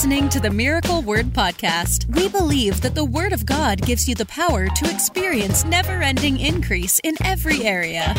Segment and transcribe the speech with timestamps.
[0.00, 2.06] listening to the Miracle Word Podcast.
[2.16, 6.40] We believe that the Word of God gives you the power to experience never ending
[6.40, 8.14] increase in every area.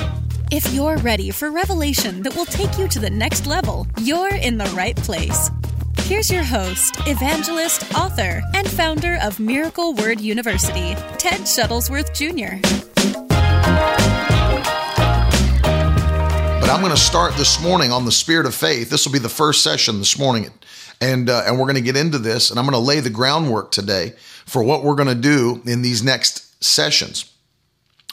[0.51, 4.59] If you're ready for revelation that will take you to the next level, you're in
[4.59, 5.49] the right place.
[6.01, 12.61] Here's your host, evangelist, author, and founder of Miracle Word University, Ted Shuttlesworth Jr.
[16.59, 18.91] But I'm going to start this morning on the spirit of faith.
[18.91, 20.51] This will be the first session this morning
[21.01, 23.09] and uh, and we're going to get into this, and I'm going to lay the
[23.09, 24.13] groundwork today
[24.45, 27.31] for what we're going to do in these next sessions.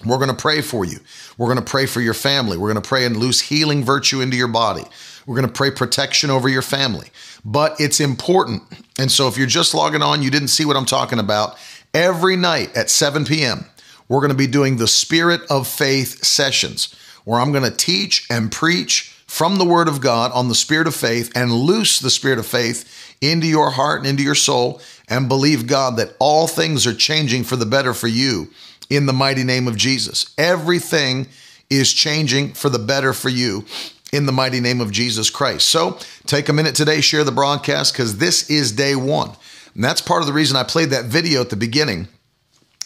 [0.05, 0.99] We're going to pray for you.
[1.37, 2.57] We're going to pray for your family.
[2.57, 4.85] We're going to pray and loose healing virtue into your body.
[5.27, 7.09] We're going to pray protection over your family.
[7.45, 8.63] But it's important.
[8.99, 11.59] And so if you're just logging on, you didn't see what I'm talking about.
[11.93, 13.67] Every night at 7 p.m.,
[14.09, 18.27] we're going to be doing the Spirit of Faith sessions where I'm going to teach
[18.31, 22.11] and preach from the Word of God on the Spirit of faith and loose the
[22.11, 26.49] Spirit of faith into your heart and into your soul and believe God that all
[26.49, 28.49] things are changing for the better for you
[28.91, 30.35] in the mighty name of Jesus.
[30.39, 31.29] Everything
[31.71, 33.65] is changing for the better for you
[34.13, 35.69] in the mighty name of Jesus Christ.
[35.69, 39.31] So take a minute today, share the broadcast because this is day one.
[39.75, 42.09] And that's part of the reason I played that video at the beginning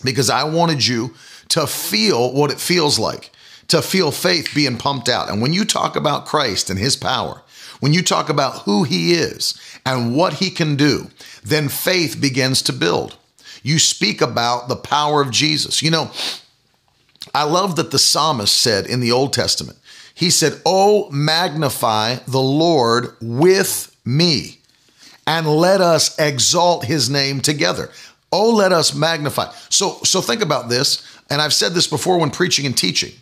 [0.02, 1.14] because I wanted you
[1.50, 3.30] to feel what it feels like
[3.72, 5.30] to feel faith being pumped out.
[5.30, 7.40] And when you talk about Christ and his power,
[7.80, 11.08] when you talk about who he is and what he can do,
[11.42, 13.16] then faith begins to build.
[13.62, 15.80] You speak about the power of Jesus.
[15.80, 16.10] You know,
[17.34, 19.78] I love that the psalmist said in the Old Testament,
[20.14, 24.58] he said, Oh, magnify the Lord with me
[25.26, 27.88] and let us exalt his name together.
[28.30, 29.50] Oh, let us magnify.
[29.70, 31.08] So, so think about this.
[31.30, 33.12] And I've said this before when preaching and teaching.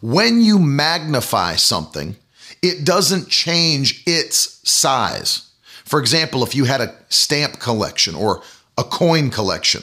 [0.00, 2.16] When you magnify something,
[2.62, 5.50] it doesn't change its size.
[5.84, 8.42] For example, if you had a stamp collection or
[8.76, 9.82] a coin collection,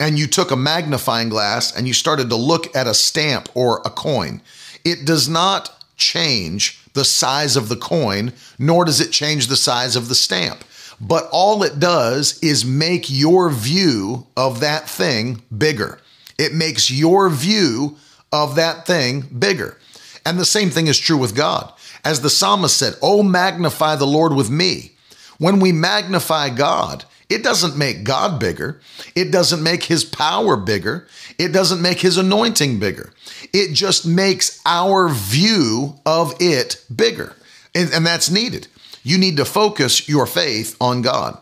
[0.00, 3.82] and you took a magnifying glass and you started to look at a stamp or
[3.84, 4.40] a coin,
[4.82, 9.94] it does not change the size of the coin, nor does it change the size
[9.94, 10.64] of the stamp.
[11.00, 16.00] But all it does is make your view of that thing bigger.
[16.38, 17.96] It makes your view
[18.32, 19.76] of that thing bigger.
[20.24, 21.72] And the same thing is true with God.
[22.04, 24.92] As the psalmist said, Oh, magnify the Lord with me.
[25.38, 28.80] When we magnify God, it doesn't make God bigger.
[29.14, 31.06] It doesn't make his power bigger.
[31.38, 33.12] It doesn't make his anointing bigger.
[33.52, 37.36] It just makes our view of it bigger.
[37.74, 38.66] And, and, that's needed.
[39.04, 41.38] You need to focus your faith on God.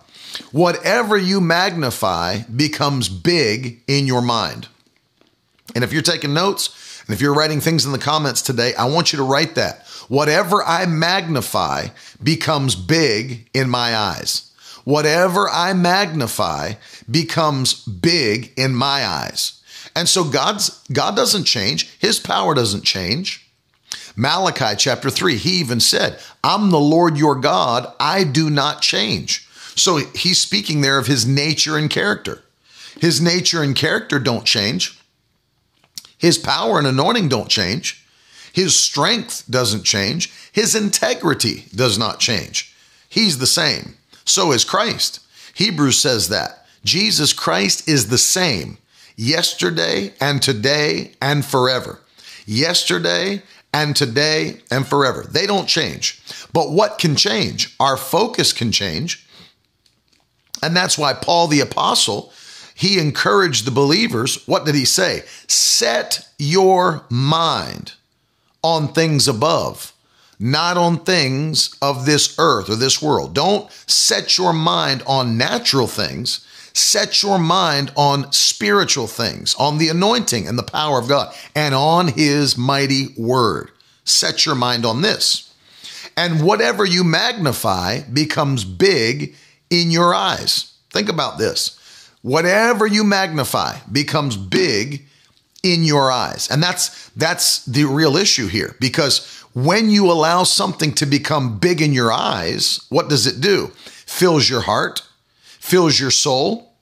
[0.53, 4.69] Whatever you magnify becomes big in your mind.
[5.75, 8.87] And if you're taking notes and if you're writing things in the comments today, I
[8.87, 9.87] want you to write that.
[10.09, 11.89] Whatever I magnify
[12.23, 14.51] becomes big in my eyes.
[14.85, 16.75] Whatever I magnify
[17.11, 19.63] becomes big in my eyes.
[19.95, 23.45] And so God's God doesn't change, his power doesn't change.
[24.17, 29.47] Malachi chapter 3, he even said, I'm the Lord your God, I do not change.
[29.77, 32.43] So he's speaking there of his nature and character.
[33.01, 34.98] His nature and character don't change.
[36.19, 38.05] His power and anointing don't change.
[38.53, 40.33] His strength doesn't change.
[40.53, 42.75] His integrity does not change.
[43.09, 43.95] He's the same.
[44.25, 45.21] So is Christ.
[45.55, 46.67] Hebrews says that.
[46.85, 48.79] Jesus Christ is the same
[49.17, 52.01] yesterday and today and forever.
[52.47, 53.43] Yesterday
[53.73, 55.25] and today and forever.
[55.29, 56.21] They don't change.
[56.53, 57.75] But what can change?
[57.79, 59.27] Our focus can change.
[60.63, 62.33] And that's why Paul the Apostle
[62.79, 64.47] he encouraged the believers.
[64.47, 65.25] What did he say?
[65.49, 67.95] Set your mind
[68.63, 69.93] on things above,
[70.39, 73.35] not on things of this earth or this world.
[73.35, 76.47] Don't set your mind on natural things.
[76.73, 81.75] Set your mind on spiritual things, on the anointing and the power of God, and
[81.75, 83.73] on his mighty word.
[84.05, 85.53] Set your mind on this.
[86.17, 89.35] And whatever you magnify becomes big
[89.69, 90.75] in your eyes.
[90.91, 91.78] Think about this
[92.23, 95.07] whatever you magnify becomes big
[95.63, 96.49] in your eyes.
[96.51, 101.81] And that's that's the real issue here because when you allow something to become big
[101.83, 103.69] in your eyes, what does it do?
[103.85, 105.03] Fills your heart,
[105.43, 106.73] fills your soul.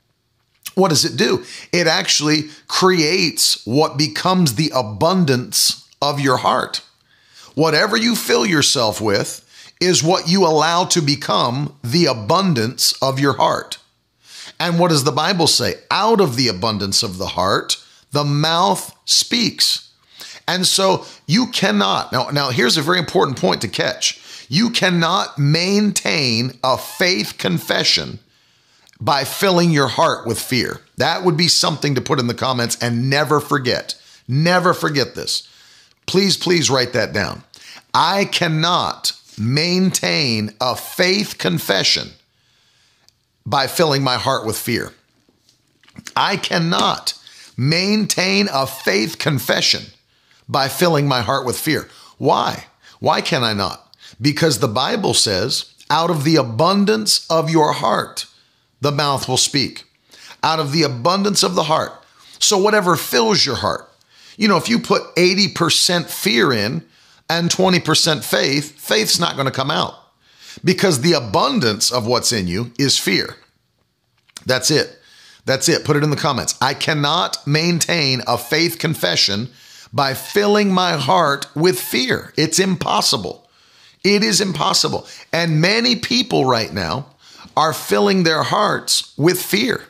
[0.74, 1.42] What does it do?
[1.72, 6.82] It actually creates what becomes the abundance of your heart.
[7.54, 9.42] Whatever you fill yourself with
[9.80, 13.78] is what you allow to become the abundance of your heart.
[14.58, 15.74] And what does the Bible say?
[15.90, 17.76] Out of the abundance of the heart,
[18.12, 19.90] the mouth speaks.
[20.48, 24.20] And so you cannot, now, now here's a very important point to catch.
[24.48, 28.20] You cannot maintain a faith confession
[29.00, 30.80] by filling your heart with fear.
[30.96, 33.94] That would be something to put in the comments and never forget.
[34.28, 35.48] Never forget this.
[36.06, 37.42] Please, please write that down.
[37.92, 42.10] I cannot maintain a faith confession
[43.46, 44.92] by filling my heart with fear.
[46.16, 47.14] I cannot
[47.56, 49.84] maintain a faith confession
[50.48, 51.88] by filling my heart with fear.
[52.18, 52.66] Why?
[52.98, 53.94] Why can I not?
[54.20, 58.26] Because the Bible says, out of the abundance of your heart,
[58.80, 59.84] the mouth will speak.
[60.42, 61.92] Out of the abundance of the heart.
[62.38, 63.90] So, whatever fills your heart,
[64.36, 66.84] you know, if you put 80% fear in
[67.30, 69.94] and 20% faith, faith's not going to come out
[70.64, 73.36] because the abundance of what's in you is fear.
[74.44, 74.98] That's it.
[75.44, 75.84] That's it.
[75.84, 76.56] Put it in the comments.
[76.60, 79.48] I cannot maintain a faith confession
[79.92, 82.32] by filling my heart with fear.
[82.36, 83.48] It's impossible.
[84.02, 85.06] It is impossible.
[85.32, 87.06] And many people right now
[87.56, 89.82] are filling their hearts with fear.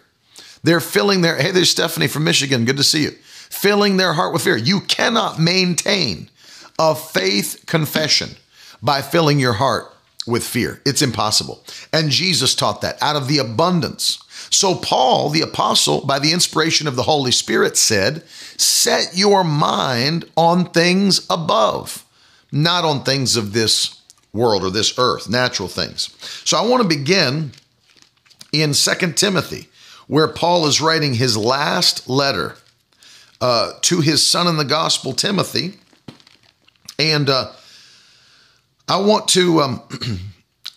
[0.62, 2.64] They're filling their, hey, there's Stephanie from Michigan.
[2.64, 3.10] Good to see you.
[3.10, 4.56] Filling their heart with fear.
[4.56, 6.28] You cannot maintain
[6.78, 8.30] a faith confession
[8.82, 9.92] by filling your heart
[10.26, 10.80] with fear.
[10.84, 11.62] It's impossible.
[11.92, 14.22] And Jesus taught that out of the abundance.
[14.50, 18.22] So, Paul, the apostle, by the inspiration of the Holy Spirit, said,
[18.56, 22.04] Set your mind on things above,
[22.52, 24.00] not on things of this
[24.32, 26.14] world or this earth, natural things.
[26.44, 27.52] So, I want to begin
[28.52, 29.68] in Second Timothy,
[30.06, 32.56] where Paul is writing his last letter
[33.40, 35.74] uh, to his son in the gospel, Timothy.
[36.98, 37.52] And uh,
[38.88, 39.60] I want to.
[39.60, 39.82] Um,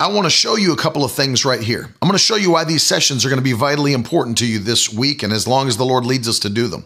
[0.02, 1.84] I want to show you a couple of things right here.
[1.84, 4.46] I'm going to show you why these sessions are going to be vitally important to
[4.46, 6.86] you this week and as long as the Lord leads us to do them.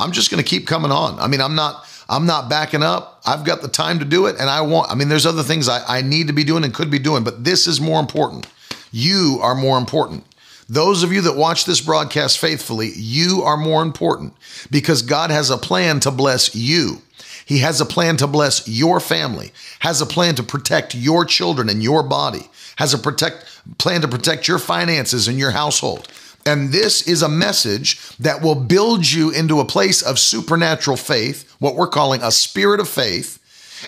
[0.00, 1.18] I'm just going to keep coming on.
[1.18, 3.20] I mean, I'm not I'm not backing up.
[3.26, 5.68] I've got the time to do it and I want I mean there's other things
[5.68, 8.46] I, I need to be doing and could be doing, but this is more important.
[8.90, 10.24] You are more important.
[10.66, 14.32] Those of you that watch this broadcast faithfully, you are more important
[14.70, 17.02] because God has a plan to bless you.
[17.44, 21.68] He has a plan to bless your family, has a plan to protect your children
[21.68, 23.44] and your body, has a protect
[23.78, 26.08] plan to protect your finances and your household.
[26.44, 31.52] And this is a message that will build you into a place of supernatural faith,
[31.58, 33.42] what we're calling a spirit of faith,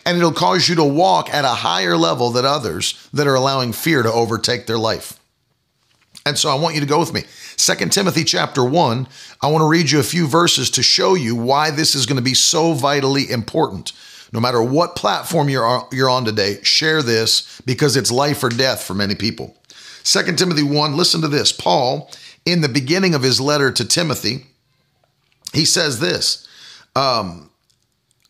[0.05, 3.73] and it'll cause you to walk at a higher level than others that are allowing
[3.73, 5.18] fear to overtake their life.
[6.26, 7.23] And so I want you to go with me.
[7.56, 9.09] Second Timothy chapter 1,
[9.41, 12.17] I want to read you a few verses to show you why this is going
[12.17, 13.93] to be so vitally important.
[14.32, 18.50] No matter what platform you're on, you're on today, share this because it's life or
[18.50, 19.56] death for many people.
[20.03, 21.50] Second Timothy 1, listen to this.
[21.50, 22.11] Paul,
[22.44, 24.47] in the beginning of his letter to Timothy,
[25.53, 26.47] he says this.
[26.94, 27.50] Um,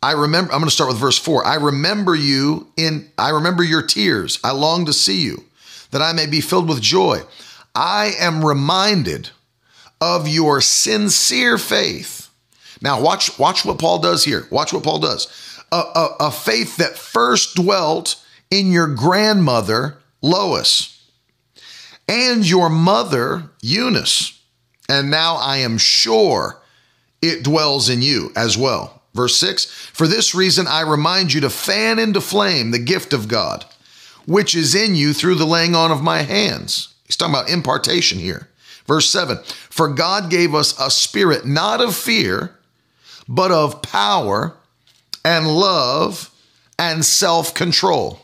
[0.02, 1.44] I remember, I'm going to start with verse 4.
[1.44, 4.38] I remember you in, I remember your tears.
[4.44, 5.44] I long to see you,
[5.90, 7.20] that I may be filled with joy.
[7.78, 9.30] I am reminded
[10.00, 12.28] of your sincere faith.
[12.82, 14.48] Now, watch, watch what Paul does here.
[14.50, 15.62] Watch what Paul does.
[15.70, 18.20] A, a, a faith that first dwelt
[18.50, 21.08] in your grandmother, Lois,
[22.08, 24.40] and your mother, Eunice.
[24.88, 26.60] And now I am sure
[27.22, 29.02] it dwells in you as well.
[29.14, 33.28] Verse 6 For this reason I remind you to fan into flame the gift of
[33.28, 33.64] God,
[34.26, 36.88] which is in you through the laying on of my hands.
[37.09, 38.49] He's talking about impartation here.
[38.87, 39.38] Verse 7
[39.71, 42.55] For God gave us a spirit not of fear,
[43.29, 44.57] but of power
[45.25, 46.31] and love
[46.79, 48.21] and self control.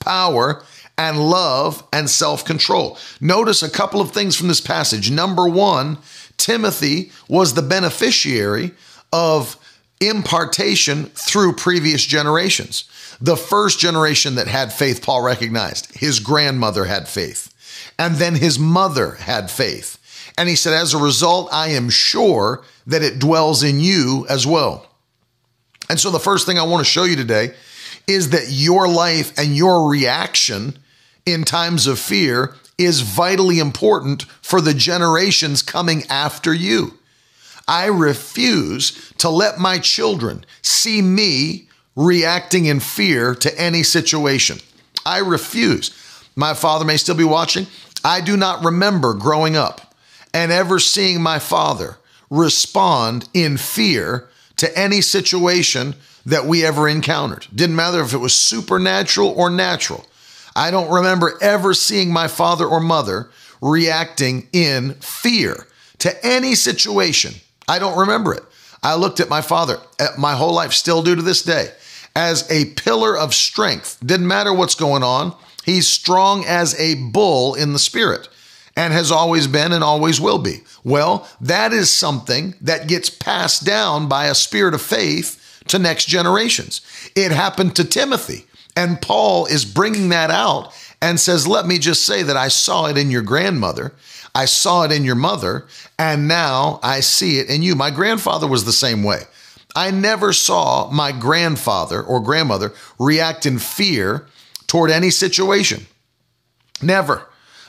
[0.00, 0.62] Power
[0.98, 2.98] and love and self control.
[3.20, 5.10] Notice a couple of things from this passage.
[5.10, 5.98] Number one,
[6.36, 8.72] Timothy was the beneficiary
[9.12, 9.56] of
[10.00, 12.84] impartation through previous generations.
[13.20, 17.52] The first generation that had faith, Paul recognized, his grandmother had faith.
[17.98, 19.98] And then his mother had faith.
[20.38, 24.46] And he said, as a result, I am sure that it dwells in you as
[24.46, 24.86] well.
[25.88, 27.54] And so the first thing I want to show you today
[28.06, 30.78] is that your life and your reaction
[31.24, 36.98] in times of fear is vitally important for the generations coming after you.
[37.66, 44.58] I refuse to let my children see me reacting in fear to any situation.
[45.04, 45.90] I refuse.
[46.36, 47.66] My father may still be watching.
[48.04, 49.94] I do not remember growing up
[50.32, 51.98] and ever seeing my father
[52.30, 57.46] respond in fear to any situation that we ever encountered.
[57.54, 60.04] Didn't matter if it was supernatural or natural.
[60.54, 65.66] I don't remember ever seeing my father or mother reacting in fear
[65.98, 67.34] to any situation.
[67.68, 68.42] I don't remember it.
[68.82, 71.70] I looked at my father at my whole life, still do to this day,
[72.14, 73.98] as a pillar of strength.
[74.04, 75.34] Didn't matter what's going on.
[75.66, 78.28] He's strong as a bull in the spirit.
[78.78, 80.60] and has always been and always will be.
[80.84, 86.04] Well, that is something that gets passed down by a spirit of faith to next
[86.04, 86.82] generations.
[87.16, 88.44] It happened to Timothy,
[88.76, 92.84] and Paul is bringing that out and says, Let me just say that I saw
[92.84, 93.94] it in your grandmother.
[94.34, 95.66] I saw it in your mother,
[95.98, 97.76] and now I see it in you.
[97.76, 99.22] My grandfather was the same way.
[99.74, 104.26] I never saw my grandfather or grandmother react in fear
[104.66, 105.86] toward any situation.
[106.82, 107.28] Never.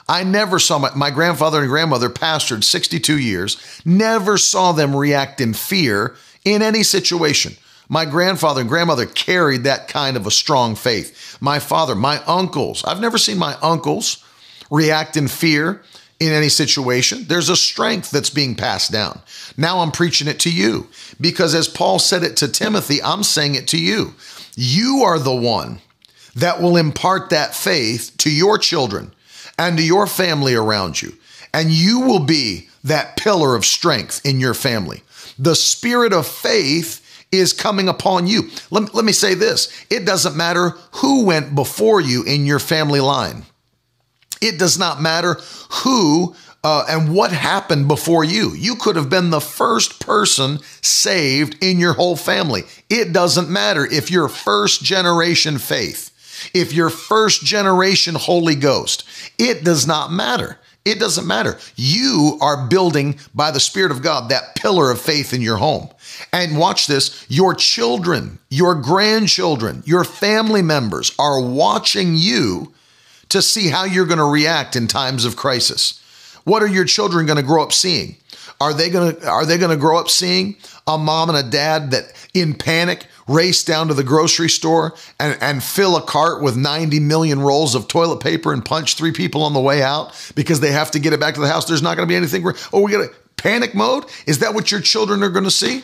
[0.10, 5.42] I never saw my, my grandfather and grandmother pastored 62 years, never saw them react
[5.42, 7.58] in fear in any situation.
[7.89, 11.38] My grandfather and grandmother carried that kind of a strong faith.
[11.42, 14.24] My father, my uncles, I've never seen my uncles
[14.70, 15.82] react in fear
[16.20, 17.25] in any situation.
[17.27, 19.22] There's a strength that's being passed down.
[19.56, 20.89] Now I'm preaching it to you
[21.22, 24.16] because as Paul said it to Timothy, I'm saying it to you.
[24.56, 25.80] You are the one
[26.38, 29.13] that will impart that faith to your children
[29.58, 31.13] and to your family around you.
[31.53, 35.03] And you will be that pillar of strength in your family.
[35.39, 38.50] The spirit of faith is coming upon you.
[38.72, 43.00] Let, let me say this it doesn't matter who went before you in your family
[43.00, 43.44] line,
[44.41, 45.38] it does not matter
[45.84, 46.36] who.
[46.63, 48.53] Uh, and what happened before you?
[48.53, 52.63] You could have been the first person saved in your whole family.
[52.89, 56.07] It doesn't matter if you're first generation faith,
[56.53, 59.03] if you're first generation Holy Ghost.
[59.38, 60.60] It does not matter.
[60.88, 61.58] It doesn't matter.
[61.75, 65.89] You are building by the Spirit of God that pillar of faith in your home.
[66.32, 72.74] And watch this your children, your grandchildren, your family members are watching you
[73.29, 76.01] to see how you're going to react in times of crisis.
[76.46, 78.15] What are your children going to grow up seeing?
[78.62, 80.56] Are they going to are they going to grow up seeing
[80.88, 85.38] a mom and a dad that in panic race down to the grocery store and,
[85.41, 89.44] and fill a cart with 90 million rolls of toilet paper and punch three people
[89.44, 91.65] on the way out because they have to get it back to the house?
[91.65, 92.46] There's not going to be anything.
[92.72, 94.06] Oh, we got a panic mode?
[94.25, 95.84] Is that what your children are going to see?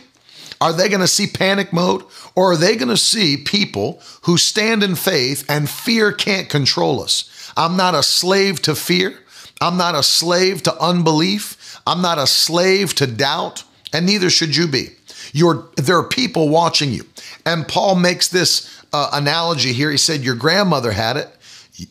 [0.61, 2.03] Are they going to see panic mode
[2.35, 7.01] or are they going to see people who stand in faith and fear can't control
[7.01, 7.51] us?
[7.57, 9.19] I'm not a slave to fear.
[9.59, 11.79] I'm not a slave to unbelief.
[11.85, 14.89] I'm not a slave to doubt, and neither should you be.
[15.31, 17.05] You're, there are people watching you.
[17.45, 19.91] And Paul makes this uh, analogy here.
[19.91, 21.29] He said, Your grandmother had it,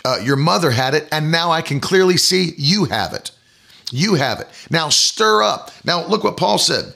[0.05, 3.31] uh, your mother had it, and now I can clearly see you have it.
[3.91, 4.49] You have it.
[4.71, 5.71] Now stir up.
[5.85, 6.95] Now look what Paul said.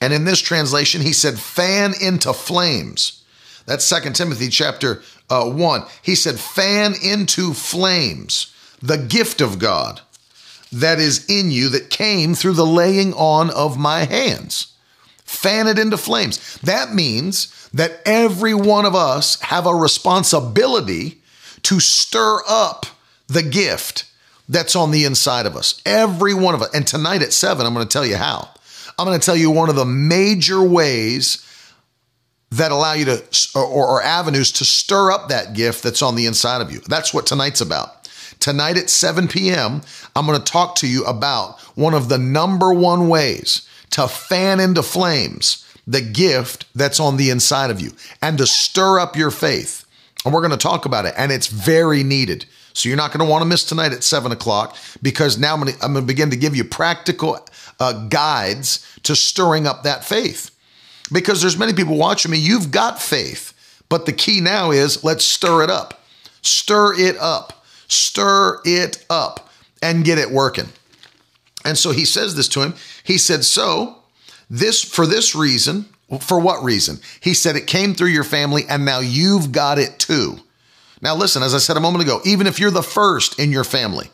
[0.00, 3.24] And in this translation, he said, fan into flames.
[3.64, 5.82] That's Second Timothy chapter uh, 1.
[6.02, 10.02] He said, fan into flames the gift of God
[10.80, 14.72] that is in you that came through the laying on of my hands.
[15.24, 16.58] Fan it into flames.
[16.58, 21.22] That means that every one of us have a responsibility
[21.62, 22.86] to stir up
[23.26, 24.04] the gift
[24.48, 25.80] that's on the inside of us.
[25.86, 26.74] Every one of us.
[26.74, 28.48] And tonight at seven, I'm going to tell you how.
[28.98, 31.40] I'm going to tell you one of the major ways
[32.50, 33.24] that allow you to,
[33.56, 36.78] or, or, avenues to stir up that gift that's on the inside of you.
[36.86, 38.04] That's what tonight's about.
[38.38, 39.82] Tonight at 7 p.m.,
[40.16, 44.60] I'm going to talk to you about one of the number one ways to fan
[44.60, 47.92] into flames the gift that's on the inside of you
[48.22, 49.84] and to stir up your faith.
[50.24, 52.46] And we're going to talk about it, and it's very needed.
[52.72, 55.60] So you're not going to want to miss tonight at seven o'clock because now I'm
[55.60, 57.38] going to, I'm going to begin to give you practical
[57.78, 60.50] uh, guides to stirring up that faith.
[61.12, 63.52] Because there's many people watching me, you've got faith,
[63.90, 66.02] but the key now is let's stir it up.
[66.40, 67.64] Stir it up.
[67.86, 69.50] Stir it up
[69.84, 70.70] and get it working.
[71.64, 72.74] And so he says this to him.
[73.04, 73.98] He said, So,
[74.50, 75.86] this for this reason,
[76.20, 76.98] for what reason?
[77.20, 80.38] He said, It came through your family and now you've got it too.
[81.00, 83.64] Now, listen, as I said a moment ago, even if you're the first in your
[83.64, 84.08] family,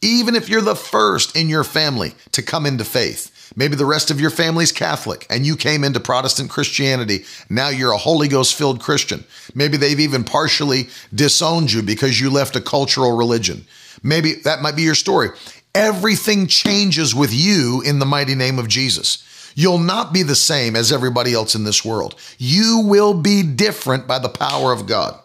[0.00, 3.36] even if you're the first in your family to come into faith.
[3.56, 7.24] Maybe the rest of your family's Catholic and you came into Protestant Christianity.
[7.48, 9.24] Now you're a Holy Ghost filled Christian.
[9.56, 13.66] Maybe they've even partially disowned you because you left a cultural religion.
[14.02, 15.30] Maybe that might be your story.
[15.74, 19.26] Everything changes with you in the mighty name of Jesus.
[19.54, 22.14] You'll not be the same as everybody else in this world.
[22.38, 25.18] You will be different by the power of God.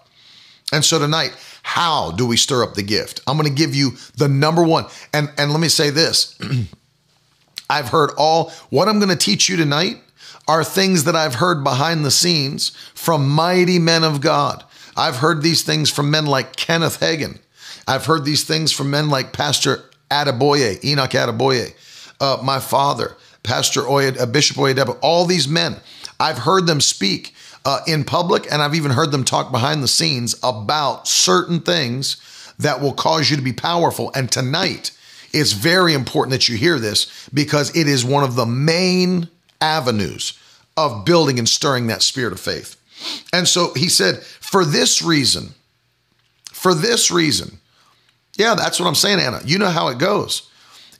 [0.73, 3.21] And so tonight, how do we stir up the gift?
[3.27, 4.85] I'm going to give you the number one.
[5.13, 6.37] And and let me say this.
[7.69, 9.97] I've heard all what I'm going to teach you tonight
[10.47, 14.63] are things that I've heard behind the scenes from mighty men of God.
[14.95, 17.39] I've heard these things from men like Kenneth Hagin.
[17.87, 21.73] I've heard these things from men like Pastor Adeboye, Enoch Adeboye,
[22.19, 25.75] uh, my father, Pastor Oyed, uh, Bishop Oyedepo, all these men.
[26.19, 27.33] I've heard them speak
[27.65, 32.17] uh, in public, and I've even heard them talk behind the scenes about certain things
[32.59, 34.11] that will cause you to be powerful.
[34.15, 34.91] And tonight
[35.35, 39.27] It's very important that you hear this because it is one of the main
[39.59, 40.39] avenues
[40.77, 42.77] of building and stirring that spirit of faith.
[43.33, 45.49] And so he said, for this reason,
[46.45, 47.59] for this reason,
[48.37, 49.41] yeah, that's what I'm saying, Anna.
[49.45, 50.49] You know how it goes.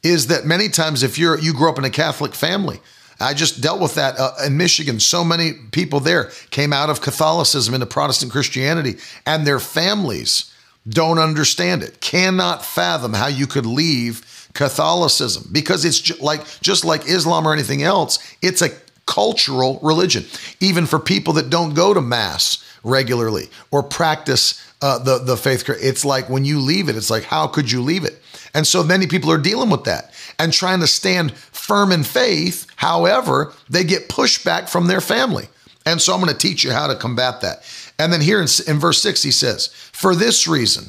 [0.03, 2.79] Is that many times if you're you grew up in a Catholic family,
[3.19, 4.99] I just dealt with that uh, in Michigan.
[4.99, 10.53] So many people there came out of Catholicism into Protestant Christianity, and their families
[10.87, 17.07] don't understand it, cannot fathom how you could leave Catholicism because it's like just like
[17.07, 18.19] Islam or anything else.
[18.41, 18.69] It's a
[19.05, 20.25] cultural religion,
[20.59, 25.67] even for people that don't go to mass regularly or practice uh, the the faith.
[25.69, 28.21] It's like when you leave it, it's like how could you leave it?
[28.53, 32.67] And so many people are dealing with that and trying to stand firm in faith.
[32.75, 35.47] However, they get pushback from their family.
[35.85, 37.63] And so I'm going to teach you how to combat that.
[37.99, 40.85] And then here in, in verse six, he says, For this reason,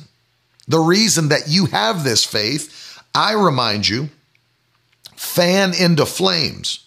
[0.69, 4.09] the reason that you have this faith, I remind you,
[5.16, 6.87] fan into flames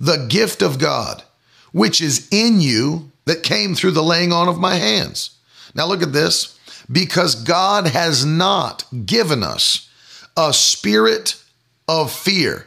[0.00, 1.24] the gift of God,
[1.72, 5.30] which is in you that came through the laying on of my hands.
[5.78, 6.58] Now look at this.
[6.90, 9.88] Because God has not given us
[10.36, 11.40] a spirit
[11.86, 12.66] of fear,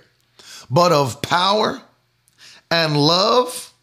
[0.70, 1.82] but of power
[2.70, 3.74] and love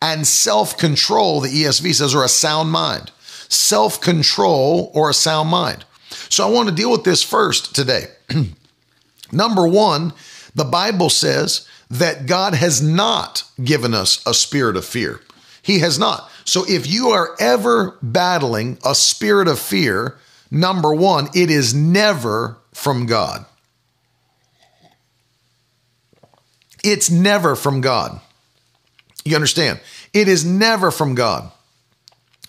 [0.00, 3.10] and self control, the ESV says, or a sound mind.
[3.48, 5.84] Self control or a sound mind.
[6.28, 8.04] So I want to deal with this first today.
[9.32, 10.12] Number one,
[10.54, 15.20] the Bible says that God has not given us a spirit of fear.
[15.62, 16.30] He has not.
[16.44, 20.16] So if you are ever battling a spirit of fear,
[20.50, 23.44] number one, it is never from God.
[26.82, 28.20] It's never from God.
[29.24, 29.80] You understand?
[30.12, 31.50] It is never from God.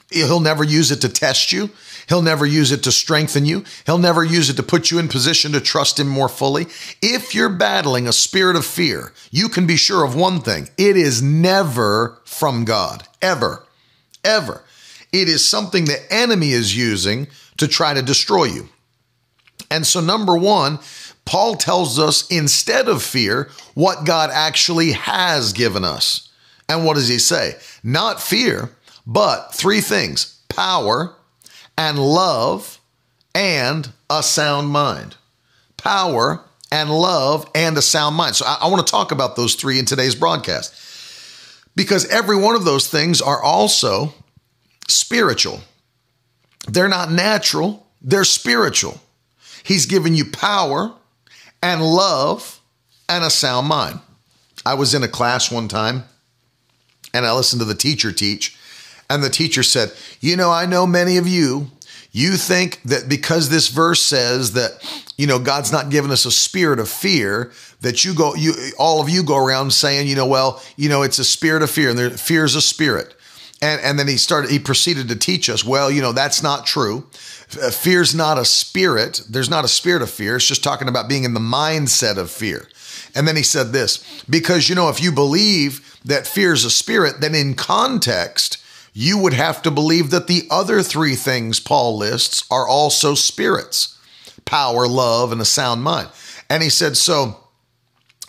[0.10, 1.70] He'll never use it to test you.
[2.10, 3.64] He'll never use it to strengthen you.
[3.86, 6.68] He'll never use it to put you in position to trust Him more fully.
[7.02, 10.98] If you're battling a spirit of fear, you can be sure of one thing it
[10.98, 13.66] is never from God, ever
[14.24, 14.64] ever.
[15.12, 18.70] It is something the enemy is using to try to destroy you.
[19.70, 20.80] And so, number one,
[21.26, 26.30] Paul tells us instead of fear, what God actually has given us.
[26.68, 27.56] And what does he say?
[27.84, 28.70] Not fear,
[29.06, 31.16] but three things power
[31.78, 32.80] and love
[33.34, 35.16] and a sound mind.
[35.78, 38.36] Power and love and a sound mind.
[38.36, 40.74] So I, I want to talk about those three in today's broadcast
[41.76, 44.14] because every one of those things are also
[44.88, 45.62] spiritual.
[46.68, 49.00] They're not natural, they're spiritual.
[49.64, 50.94] He's given you power
[51.62, 52.60] and love
[53.08, 54.00] and a sound mind.
[54.66, 56.04] I was in a class one time
[57.14, 58.58] and I listened to the teacher teach,
[59.12, 61.68] and the teacher said, You know, I know many of you
[62.12, 64.72] you think that because this verse says that,
[65.18, 69.02] you know, God's not given us a spirit of fear, that you go, you, all
[69.02, 71.90] of you go around saying, you know, well, you know, it's a spirit of fear
[71.90, 73.16] and there, fear is a spirit.
[73.62, 76.66] And, and then he started, he proceeded to teach us, well, you know, that's not
[76.66, 77.08] true.
[77.62, 79.22] Uh, Fear's not a spirit.
[79.30, 80.36] There's not a spirit of fear.
[80.36, 82.68] It's just talking about being in the mindset of fear.
[83.14, 86.72] And then he said this, because, you know, if you believe that fear is a
[86.72, 88.61] spirit, then in context,
[88.94, 93.98] you would have to believe that the other three things Paul lists are also spirits
[94.46, 96.10] power, love, and a sound mind.
[96.50, 97.38] And he said, so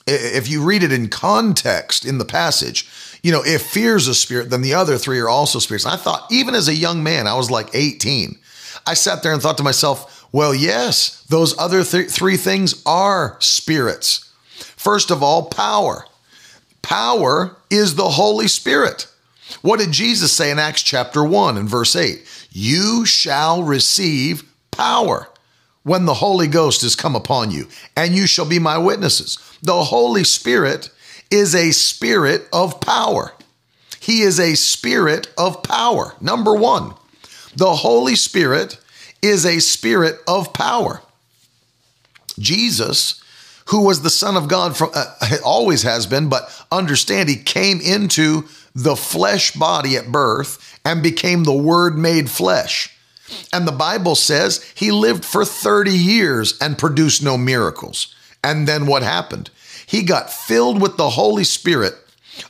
[0.07, 2.88] if you read it in context in the passage,
[3.22, 5.87] you know, if fear's a spirit, then the other three are also spirits.
[5.87, 8.38] I thought, even as a young man, I was like 18,
[8.87, 13.37] I sat there and thought to myself, well, yes, those other th- three things are
[13.40, 14.33] spirits.
[14.55, 16.07] First of all, power.
[16.83, 19.07] Power is the Holy Spirit.
[19.60, 22.48] What did Jesus say in Acts chapter 1 and verse 8?
[22.50, 25.28] You shall receive power
[25.82, 29.38] when the Holy Ghost has come upon you, and you shall be my witnesses.
[29.62, 30.90] The Holy Spirit
[31.30, 33.32] is a spirit of power.
[33.98, 36.14] He is a spirit of power.
[36.20, 36.94] Number one,
[37.54, 38.78] the Holy Spirit
[39.22, 41.00] is a spirit of power.
[42.38, 43.22] Jesus,
[43.66, 47.80] who was the Son of God from uh, always has been, but understand he came
[47.80, 52.96] into the flesh body at birth and became the Word made flesh.
[53.52, 58.14] And the Bible says he lived for 30 years and produced no miracles.
[58.44, 59.50] And then what happened?
[59.87, 61.94] He got filled with the Holy Spirit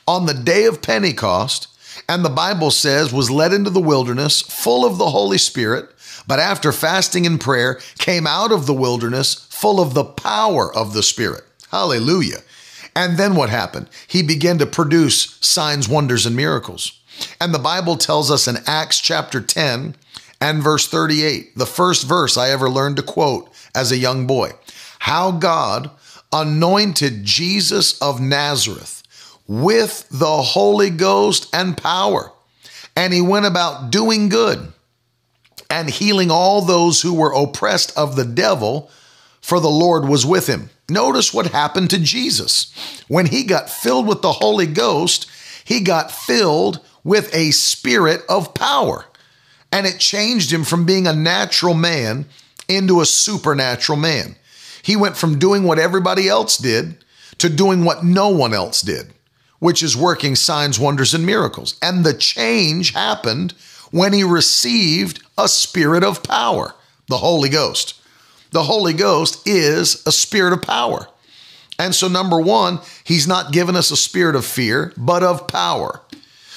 [0.07, 1.67] on the day of Pentecost,
[2.07, 5.89] and the Bible says was led into the wilderness full of the Holy Spirit,
[6.27, 10.93] but after fasting and prayer came out of the wilderness full of the power of
[10.93, 11.43] the Spirit.
[11.69, 12.39] Hallelujah.
[12.95, 13.89] And then what happened?
[14.07, 16.99] He began to produce signs, wonders, and miracles.
[17.39, 19.95] And the Bible tells us in Acts chapter 10
[20.41, 24.51] and verse 38, the first verse I ever learned to quote as a young boy,
[24.99, 25.89] how God
[26.31, 29.03] anointed Jesus of Nazareth
[29.47, 32.31] with the Holy Ghost and power.
[32.95, 34.71] And he went about doing good
[35.69, 38.91] and healing all those who were oppressed of the devil,
[39.43, 40.69] for the Lord was with him.
[40.89, 42.71] Notice what happened to Jesus.
[43.09, 45.29] When he got filled with the Holy Ghost,
[45.65, 49.03] he got filled with a spirit of power.
[49.69, 52.25] And it changed him from being a natural man
[52.69, 54.37] into a supernatural man.
[54.81, 57.03] He went from doing what everybody else did
[57.39, 59.07] to doing what no one else did,
[59.59, 61.75] which is working signs, wonders, and miracles.
[61.81, 63.55] And the change happened
[63.91, 66.75] when he received a spirit of power,
[67.09, 67.99] the Holy Ghost.
[68.53, 71.07] The Holy Ghost is a spirit of power.
[71.79, 76.01] And so, number one, he's not given us a spirit of fear, but of power.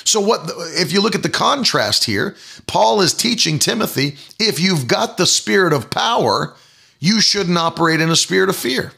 [0.04, 0.42] So, what
[0.78, 2.36] if you look at the contrast here?
[2.66, 6.54] Paul is teaching Timothy if you've got the spirit of power,
[7.00, 8.92] you shouldn't operate in a spirit of fear.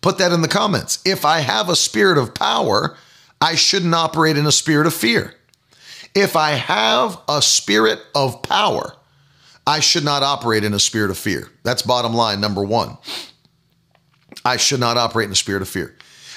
[0.00, 0.98] Put that in the comments.
[1.06, 2.96] If I have a spirit of power,
[3.40, 5.34] I shouldn't operate in a spirit of fear.
[6.12, 8.96] If I have a spirit of power,
[9.66, 11.48] I should not operate in a spirit of fear.
[11.62, 12.98] That's bottom line, number one.
[14.44, 15.96] I should not operate in a spirit of fear.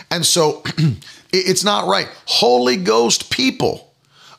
[0.10, 0.64] And so
[1.34, 2.08] it's not right.
[2.26, 3.94] Holy Ghost people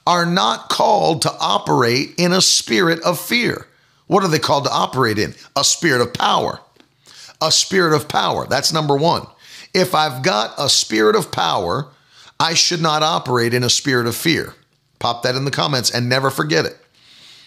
[0.07, 3.67] are not called to operate in a spirit of fear.
[4.07, 5.35] What are they called to operate in?
[5.55, 6.61] A spirit of power.
[7.43, 8.47] A spirit of power.
[8.47, 9.27] That's number one.
[9.75, 11.89] If I've got a spirit of power,
[12.41, 14.55] I should not operate in a spirit of fear.
[14.99, 16.79] Pop that in the comments and never forget it.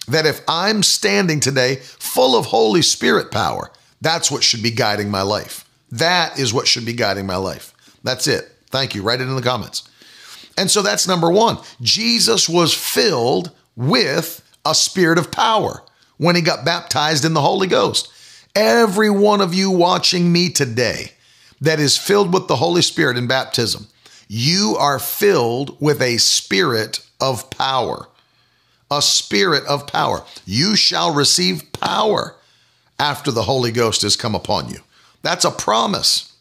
[0.08, 5.10] That if I'm standing today full of Holy Spirit power, that's what should be guiding
[5.10, 5.68] my life.
[5.92, 7.74] That is what should be guiding my life.
[8.04, 8.50] That's it.
[8.68, 9.04] Thank you.
[9.04, 9.88] Write it in the comments.
[10.58, 11.58] And so that's number one.
[11.82, 15.84] Jesus was filled with a spirit of power
[16.18, 18.12] when he got baptized in the Holy Ghost.
[18.56, 21.12] Every one of you watching me today
[21.62, 23.88] that is filled with the Holy Spirit in baptism,
[24.28, 28.08] you are filled with a spirit of power.
[28.91, 30.23] A spirit of power.
[30.45, 32.36] You shall receive power
[32.99, 34.82] after the Holy Ghost has come upon you.
[35.23, 36.32] That's a promise.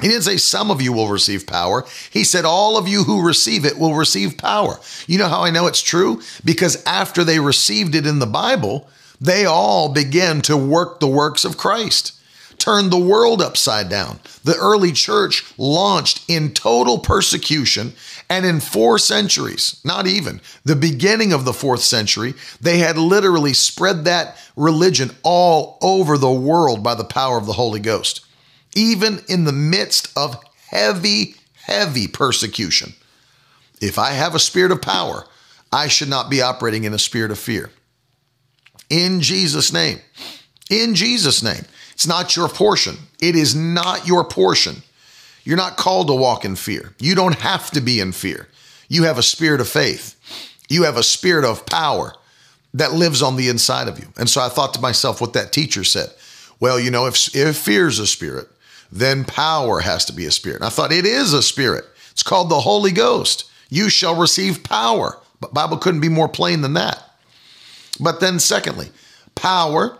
[0.00, 1.86] He didn't say some of you will receive power.
[2.10, 4.78] He said all of you who receive it will receive power.
[5.06, 6.20] You know how I know it's true?
[6.44, 8.88] Because after they received it in the Bible,
[9.20, 12.12] they all began to work the works of Christ,
[12.58, 14.20] turned the world upside down.
[14.44, 17.94] The early church launched in total persecution,
[18.28, 23.52] and in four centuries, not even the beginning of the fourth century, they had literally
[23.52, 28.26] spread that religion all over the world by the power of the Holy Ghost
[28.76, 32.92] even in the midst of heavy, heavy persecution.
[33.80, 35.24] If I have a spirit of power,
[35.72, 37.70] I should not be operating in a spirit of fear.
[38.88, 39.98] In Jesus' name.
[40.70, 41.64] In Jesus' name.
[41.92, 42.96] It's not your portion.
[43.20, 44.82] It is not your portion.
[45.46, 46.92] You're not called to walk in fear.
[46.98, 48.48] You don't have to be in fear.
[48.88, 50.16] You have a spirit of faith.
[50.68, 52.14] You have a spirit of power
[52.74, 54.08] that lives on the inside of you.
[54.18, 56.10] And so I thought to myself what that teacher said.
[56.58, 58.48] Well, you know, if, if fear is a spirit,
[58.90, 60.56] then power has to be a spirit.
[60.56, 61.84] And I thought it is a spirit.
[62.10, 63.48] It's called the Holy Ghost.
[63.70, 65.16] You shall receive power.
[65.40, 67.00] But Bible couldn't be more plain than that.
[68.00, 68.90] But then secondly,
[69.36, 69.96] power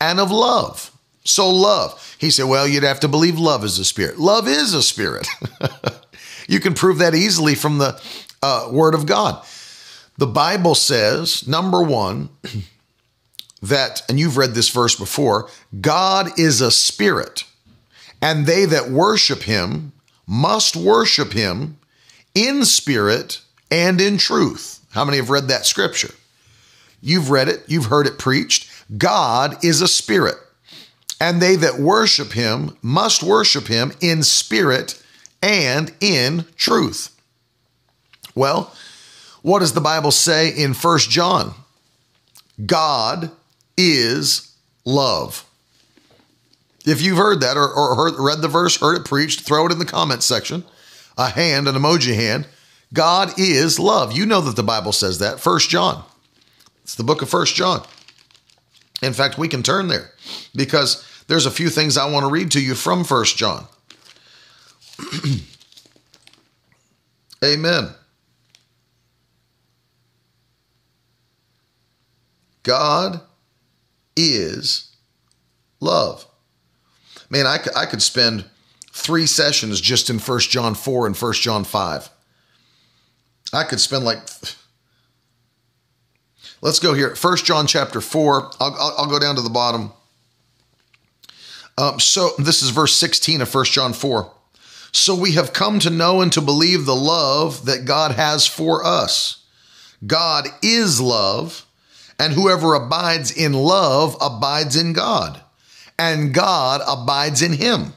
[0.00, 0.91] and of love.
[1.24, 2.16] So love.
[2.18, 4.18] He said, well, you'd have to believe love is a spirit.
[4.18, 5.26] Love is a spirit.
[6.48, 8.00] you can prove that easily from the
[8.42, 9.44] uh, word of God.
[10.18, 12.28] The Bible says, number one,
[13.62, 15.48] that, and you've read this verse before,
[15.80, 17.44] God is a spirit
[18.22, 19.92] and they that worship him
[20.26, 21.76] must worship him
[22.34, 24.78] in spirit and in truth.
[24.92, 26.14] How many have read that scripture?
[27.02, 28.70] You've read it, you've heard it preached.
[28.96, 30.36] God is a spirit,
[31.22, 35.00] and they that worship him must worship him in spirit
[35.40, 37.16] and in truth.
[38.34, 38.74] Well,
[39.40, 41.54] what does the Bible say in First John?
[42.66, 43.30] God
[43.78, 44.52] is
[44.84, 45.46] love.
[46.84, 49.72] If you've heard that or, or heard, read the verse, heard it preached, throw it
[49.72, 50.64] in the comments section.
[51.16, 52.48] A hand, an emoji hand.
[52.92, 54.10] God is love.
[54.10, 55.38] You know that the Bible says that.
[55.38, 56.02] First John.
[56.82, 57.86] It's the book of First John.
[59.02, 60.10] In fact, we can turn there
[60.52, 63.66] because there's a few things I want to read to you from First John.
[67.42, 67.88] Amen.
[72.62, 73.22] God
[74.14, 74.94] is
[75.80, 76.26] love
[77.30, 78.44] man, I I could spend
[78.92, 82.10] three sessions just in First John 4 and First John 5.
[83.54, 84.18] I could spend like,
[86.60, 87.16] let's go here.
[87.16, 89.92] First John chapter 4, I'll, I'll, I'll go down to the bottom.
[91.78, 94.30] Um, so this is verse 16 of 1 John 4.
[94.92, 98.84] So we have come to know and to believe the love that God has for
[98.84, 99.42] us.
[100.06, 101.64] God is love,
[102.18, 105.40] and whoever abides in love abides in God,
[105.98, 107.94] and God abides in him.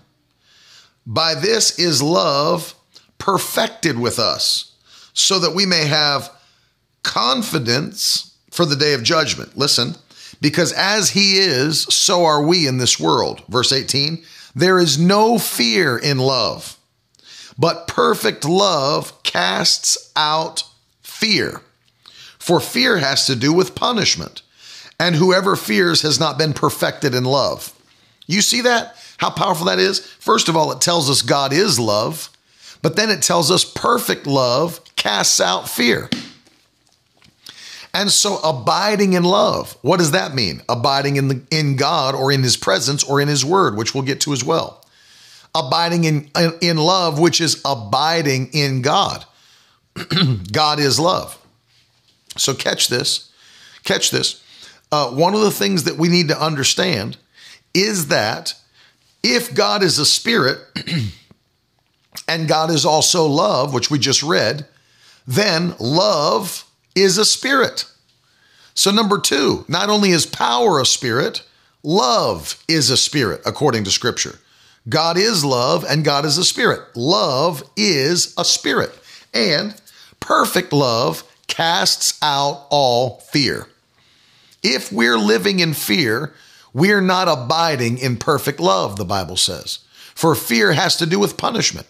[1.06, 2.76] By this is love
[3.18, 4.74] perfected with us,
[5.14, 6.32] so that we may have
[7.04, 9.58] confidence for the day of judgment.
[9.58, 9.96] Listen,
[10.42, 13.44] because as he is, so are we in this world.
[13.48, 14.24] Verse 18,
[14.56, 16.78] there is no fear in love,
[17.58, 20.64] but perfect love casts out
[21.02, 21.62] fear.
[22.40, 24.42] For fear has to do with punishment,
[25.00, 27.74] and whoever fears has not been perfected in love.
[28.28, 28.96] You see that?
[29.18, 30.00] How powerful that is?
[30.00, 32.30] First of all, it tells us God is love,
[32.82, 36.10] but then it tells us perfect love casts out fear.
[37.96, 40.62] And so abiding in love, what does that mean?
[40.68, 44.04] Abiding in the in God or in his presence or in his word, which we'll
[44.04, 44.86] get to as well.
[45.56, 46.30] Abiding in
[46.60, 49.24] in love, which is abiding in God.
[50.52, 51.40] God is love.
[52.36, 53.32] So catch this.
[53.86, 54.44] Catch this.
[54.92, 57.16] Uh, one of the things that we need to understand
[57.74, 58.56] is that
[59.24, 60.60] if God is a spirit
[62.28, 64.68] and God is also love, which we just read,
[65.26, 66.65] then love
[66.96, 67.86] is a spirit.
[68.74, 71.44] So, number two, not only is power a spirit,
[71.84, 74.40] love is a spirit, according to scripture.
[74.88, 76.80] God is love and God is a spirit.
[76.96, 78.92] Love is a spirit.
[79.34, 79.80] And
[80.20, 83.68] perfect love casts out all fear.
[84.62, 86.34] If we're living in fear,
[86.74, 89.80] we're not abiding in perfect love, the Bible says.
[90.14, 91.88] For fear has to do with punishment.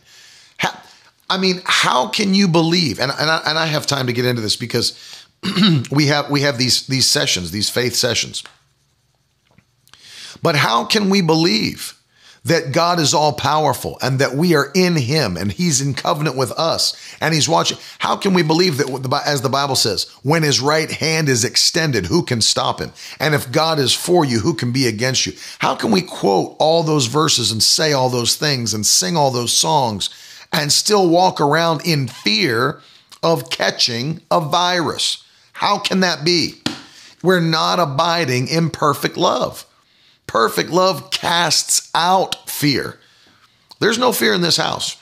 [1.29, 2.99] I mean, how can you believe?
[2.99, 4.97] And, and, I, and I have time to get into this because
[5.91, 8.43] we have we have these these sessions, these faith sessions.
[10.41, 11.93] But how can we believe
[12.43, 16.38] that God is all powerful and that we are in him and he's in covenant
[16.38, 17.79] with us and he's watching?
[17.97, 22.05] How can we believe that as the Bible says, when his right hand is extended,
[22.05, 22.91] who can stop him?
[23.19, 25.33] And if God is for you, who can be against you?
[25.57, 29.31] How can we quote all those verses and say all those things and sing all
[29.31, 30.11] those songs
[30.51, 32.81] and still walk around in fear
[33.23, 35.23] of catching a virus.
[35.53, 36.62] How can that be?
[37.23, 39.65] We're not abiding in perfect love.
[40.27, 42.99] Perfect love casts out fear.
[43.79, 45.01] There's no fear in this house.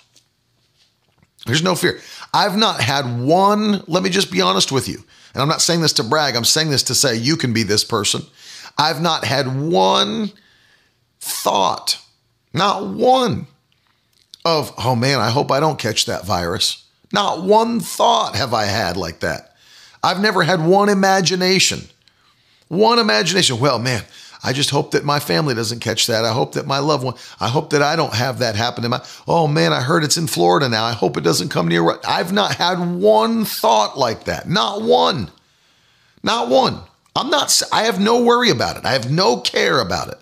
[1.45, 1.99] There's no fear.
[2.33, 5.03] I've not had one, let me just be honest with you.
[5.33, 7.63] And I'm not saying this to brag, I'm saying this to say you can be
[7.63, 8.21] this person.
[8.77, 10.31] I've not had one
[11.19, 12.01] thought,
[12.53, 13.47] not one
[14.45, 16.85] of, oh man, I hope I don't catch that virus.
[17.11, 19.55] Not one thought have I had like that.
[20.01, 21.81] I've never had one imagination.
[22.67, 23.59] One imagination.
[23.59, 24.03] Well, man,
[24.43, 26.25] I just hope that my family doesn't catch that.
[26.25, 28.89] I hope that my loved one, I hope that I don't have that happen to
[28.89, 30.83] my, oh man, I heard it's in Florida now.
[30.83, 31.97] I hope it doesn't come near.
[32.05, 34.49] I've not had one thought like that.
[34.49, 35.31] Not one.
[36.23, 36.81] Not one.
[37.15, 38.85] I'm not, I have no worry about it.
[38.85, 40.17] I have no care about it.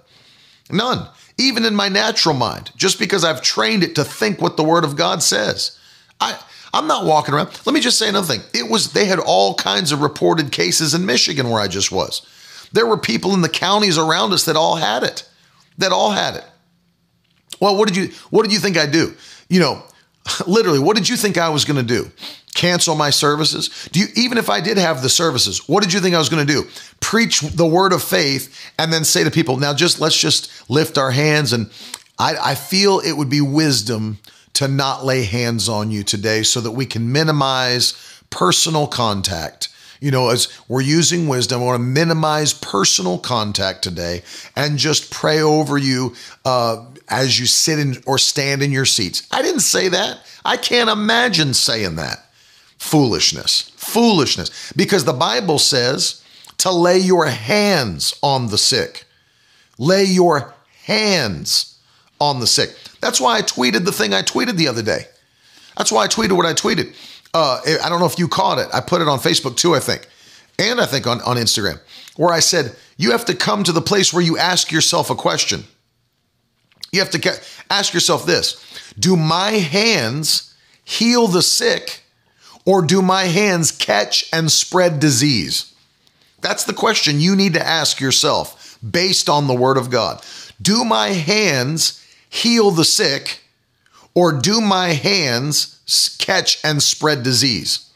[0.69, 4.63] None even in my natural mind, just because I've trained it to think what the
[4.63, 5.77] Word of God says.
[6.19, 6.37] I,
[6.73, 7.49] I'm not walking around.
[7.65, 8.41] Let me just say another thing.
[8.53, 12.25] It was they had all kinds of reported cases in Michigan where I just was.
[12.71, 15.27] There were people in the counties around us that all had it.
[15.77, 16.45] That all had it.
[17.59, 19.13] Well, what did you what did you think I'd do?
[19.49, 19.83] You know,
[20.47, 22.09] literally, what did you think I was going to do?
[22.53, 23.89] Cancel my services?
[23.91, 26.29] Do you even if I did have the services, what did you think I was
[26.29, 26.67] going to do?
[26.99, 30.97] Preach the word of faith and then say to people, now just let's just lift
[30.97, 31.69] our hands and
[32.19, 34.19] I, I feel it would be wisdom
[34.53, 37.93] to not lay hands on you today so that we can minimize
[38.29, 39.69] personal contact.
[39.99, 44.23] You know, as we're using wisdom, I want to minimize personal contact today
[44.55, 49.27] and just pray over you uh, as you sit in or stand in your seats.
[49.31, 50.19] I didn't say that.
[50.43, 52.25] I can't imagine saying that.
[52.81, 53.71] Foolishness.
[53.75, 54.73] Foolishness.
[54.75, 56.23] Because the Bible says
[56.57, 59.05] to lay your hands on the sick.
[59.77, 61.77] Lay your hands
[62.19, 62.75] on the sick.
[62.99, 65.05] That's why I tweeted the thing I tweeted the other day.
[65.77, 66.95] That's why I tweeted what I tweeted.
[67.35, 68.67] Uh, I don't know if you caught it.
[68.73, 70.07] I put it on Facebook too, I think,
[70.57, 71.79] and I think on, on Instagram,
[72.17, 75.15] where I said, you have to come to the place where you ask yourself a
[75.15, 75.65] question.
[76.91, 82.00] You have to ask yourself this Do my hands heal the sick
[82.65, 85.73] or do my hands catch and spread disease?
[86.41, 90.23] That's the question you need to ask yourself based on the Word of God.
[90.61, 93.41] Do my hands heal the sick,
[94.13, 95.79] or do my hands
[96.19, 97.89] catch and spread disease?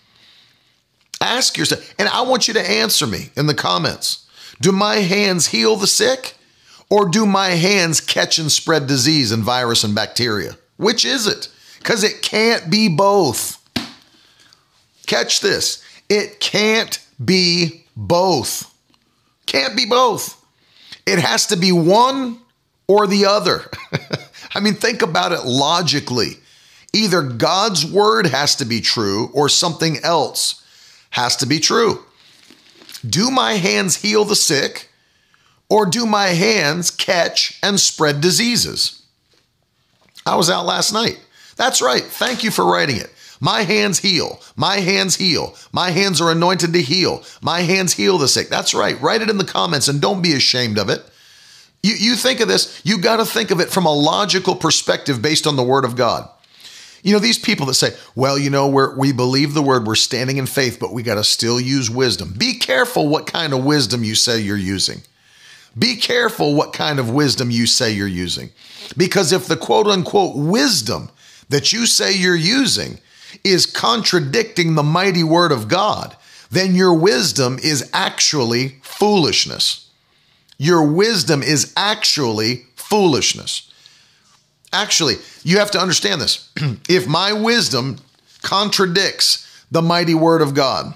[1.21, 4.28] Ask yourself, and I want you to answer me in the comments.
[4.62, 6.36] Do my hands heal the sick,
[6.89, 10.58] Or do my hands catch and spread disease and virus and bacteria?
[10.78, 11.49] Which is it?
[11.80, 13.55] Because it can't be both.
[15.06, 15.84] Catch this.
[16.10, 18.74] It can't be both.
[19.46, 20.44] Can't be both.
[21.06, 22.39] It has to be one
[22.88, 23.70] or the other.
[24.56, 26.38] I mean, think about it logically.
[26.94, 30.63] Either God's word has to be true or something else
[31.12, 32.04] has to be true.
[33.08, 34.89] Do my hands heal the sick
[35.70, 39.04] or do my hands catch and spread diseases?
[40.26, 41.20] I was out last night.
[41.56, 42.04] That's right.
[42.04, 43.12] Thank you for writing it.
[43.39, 44.39] My hands heal.
[44.56, 45.56] My hands heal.
[45.71, 47.24] My hands are anointed to heal.
[47.41, 48.50] My hands heal the sick.
[48.50, 49.00] That's right.
[49.02, 51.04] Write it in the comments and don't be ashamed of it.
[51.84, 55.21] You, you think of this, you got to think of it from a logical perspective
[55.21, 56.28] based on the word of God.
[57.04, 59.93] You know, these people that say, well, you know, we're, we believe the word, we're
[59.93, 62.34] standing in faith, but we got to still use wisdom.
[62.36, 65.04] Be careful what kind of wisdom you say you're using.
[65.78, 68.50] Be careful what kind of wisdom you say you're using.
[68.98, 71.10] Because if the quote unquote wisdom
[71.50, 72.98] that you say you're using
[73.43, 76.15] is contradicting the mighty word of God,
[76.52, 79.89] then your wisdom is actually foolishness.
[80.58, 83.71] Your wisdom is actually foolishness.
[84.71, 86.50] Actually, you have to understand this.
[86.89, 87.98] if my wisdom
[88.41, 90.93] contradicts the mighty word of God,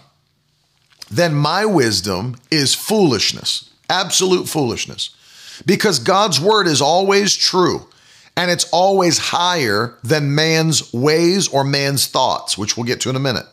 [1.12, 5.16] then my wisdom is foolishness, absolute foolishness.
[5.66, 7.89] Because God's word is always true
[8.36, 13.16] and it's always higher than man's ways or man's thoughts, which we'll get to in
[13.16, 13.46] a minute.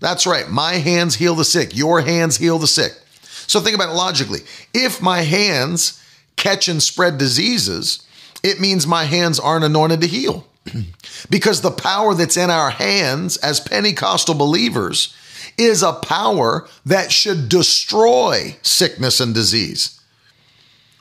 [0.00, 0.48] That's right.
[0.48, 2.92] My hands heal the sick, your hands heal the sick.
[3.46, 4.40] So think about it logically.
[4.72, 6.02] If my hands
[6.36, 8.06] catch and spread diseases,
[8.42, 10.46] it means my hands aren't anointed to heal.
[11.30, 15.14] because the power that's in our hands as Pentecostal believers
[15.58, 19.99] is a power that should destroy sickness and disease.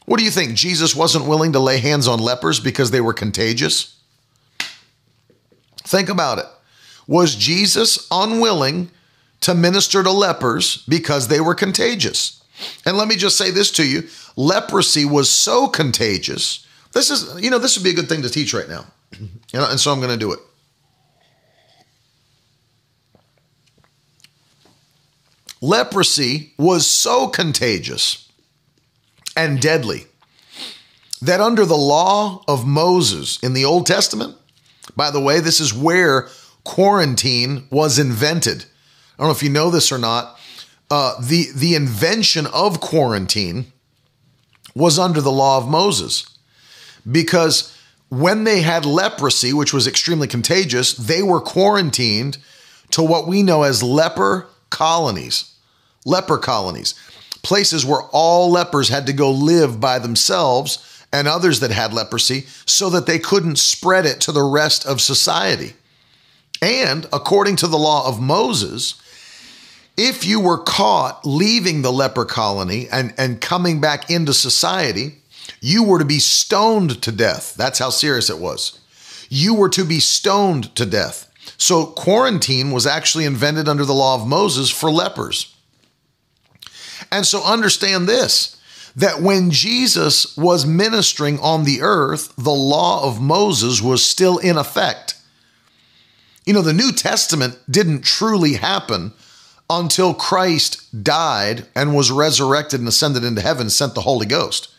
[0.10, 0.56] What do you think?
[0.56, 3.96] Jesus wasn't willing to lay hands on lepers because they were contagious?
[5.84, 6.48] Think about it.
[7.06, 8.90] Was Jesus unwilling
[9.42, 12.44] to minister to lepers because they were contagious?
[12.88, 16.66] And let me just say this to you leprosy was so contagious.
[16.92, 18.86] This is, you know, this would be a good thing to teach right now.
[19.54, 20.40] And so I'm going to do it.
[25.62, 28.29] Leprosy was so contagious
[29.36, 30.06] and deadly
[31.22, 34.36] that under the law of Moses in the Old Testament,
[34.96, 36.30] by the way, this is where
[36.64, 38.66] quarantine was invented.
[39.18, 40.40] I don't know if you know this or not,
[40.90, 43.72] uh, the the invention of quarantine
[44.76, 46.38] was under the law of Moses,
[47.10, 47.76] because
[48.10, 52.38] when they had leprosy, which was extremely contagious, they were quarantined
[52.92, 55.54] to what we know as leper colonies,
[56.06, 56.96] leper colonies,
[57.42, 62.46] places where all lepers had to go live by themselves and others that had leprosy
[62.66, 65.74] so that they couldn't spread it to the rest of society.
[66.62, 69.02] And according to the law of Moses,
[69.98, 75.16] if you were caught leaving the leper colony and, and coming back into society,
[75.62, 77.56] you were to be stoned to death.
[77.56, 78.80] That's how serious it was.
[79.30, 81.26] You were to be stoned to death.
[81.58, 85.54] So, quarantine was actually invented under the law of Moses for lepers.
[87.12, 88.56] And so, understand this
[88.96, 94.58] that when Jesus was ministering on the earth, the law of Moses was still in
[94.58, 95.16] effect.
[96.46, 99.14] You know, the New Testament didn't truly happen
[99.70, 104.74] until Christ died and was resurrected and ascended into heaven, sent the Holy Ghost.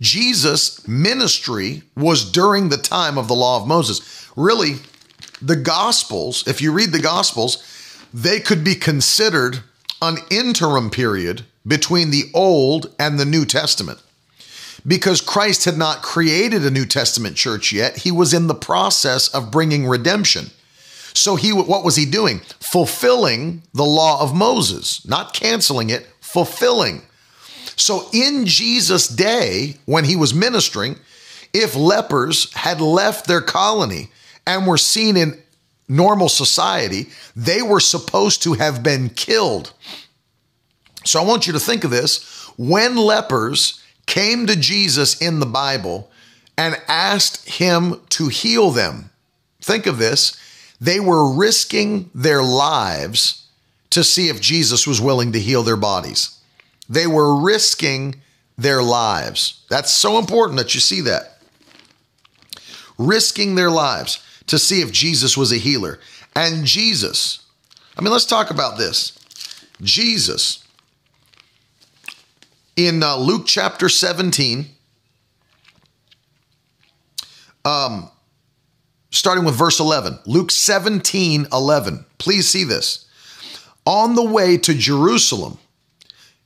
[0.00, 4.28] Jesus' ministry was during the time of the law of Moses.
[4.36, 4.76] Really,
[5.40, 7.62] the Gospels, if you read the Gospels,
[8.12, 9.60] they could be considered
[10.02, 14.00] an interim period between the Old and the New Testament.
[14.86, 19.28] Because Christ had not created a New Testament church yet, he was in the process
[19.28, 20.50] of bringing redemption.
[21.12, 22.40] So he what was he doing?
[22.60, 27.02] Fulfilling the law of Moses, not canceling it, fulfilling.
[27.74, 30.96] So in Jesus' day when he was ministering,
[31.52, 34.10] if lepers had left their colony
[34.46, 35.42] and were seen in
[35.88, 39.72] normal society, they were supposed to have been killed.
[41.06, 42.44] So I want you to think of this.
[42.58, 46.10] When lepers came to Jesus in the Bible
[46.58, 49.10] and asked him to heal them,
[49.60, 50.40] think of this.
[50.80, 53.46] They were risking their lives
[53.90, 56.38] to see if Jesus was willing to heal their bodies.
[56.88, 58.16] They were risking
[58.58, 59.64] their lives.
[59.68, 61.38] That's so important that you see that.
[62.98, 65.98] Risking their lives to see if Jesus was a healer.
[66.34, 67.44] And Jesus,
[67.96, 69.18] I mean, let's talk about this.
[69.82, 70.65] Jesus,
[72.76, 74.66] in uh, Luke chapter 17,
[77.66, 78.12] Um,
[79.10, 82.06] starting with verse 11, Luke 17 11.
[82.18, 83.06] Please see this.
[83.84, 85.58] On the way to Jerusalem,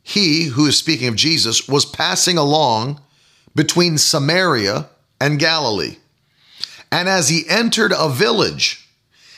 [0.03, 3.03] he, who is speaking of Jesus, was passing along
[3.55, 4.89] between Samaria
[5.21, 5.97] and Galilee.
[6.91, 8.89] And as he entered a village,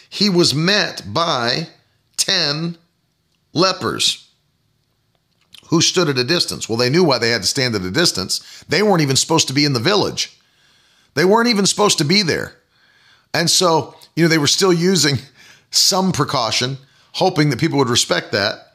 [0.09, 1.67] he was met by
[2.17, 2.79] 10
[3.53, 4.22] lepers
[5.73, 6.69] who stood at a distance.
[6.69, 8.63] Well, they knew why they had to stand at a distance.
[8.69, 10.39] They weren't even supposed to be in the village,
[11.15, 12.57] they weren't even supposed to be there.
[13.33, 15.17] And so, you know, they were still using
[15.71, 16.77] some precaution,
[17.13, 18.75] hoping that people would respect that.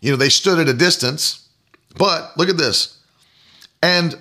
[0.00, 1.48] You know, they stood at a distance,
[1.98, 2.96] but look at this.
[3.82, 4.14] And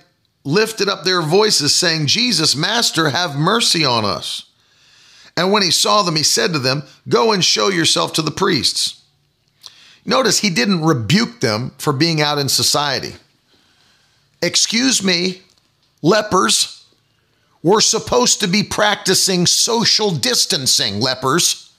[0.44, 4.50] lifted up their voices, saying, Jesus, Master, have mercy on us.
[5.38, 8.32] And when he saw them, he said to them, Go and show yourself to the
[8.32, 9.04] priests.
[10.06, 13.16] Notice he didn't rebuke them for being out in society.
[14.42, 15.42] Excuse me,
[16.04, 16.86] lepers,
[17.64, 21.74] we're supposed to be practicing social distancing, lepers.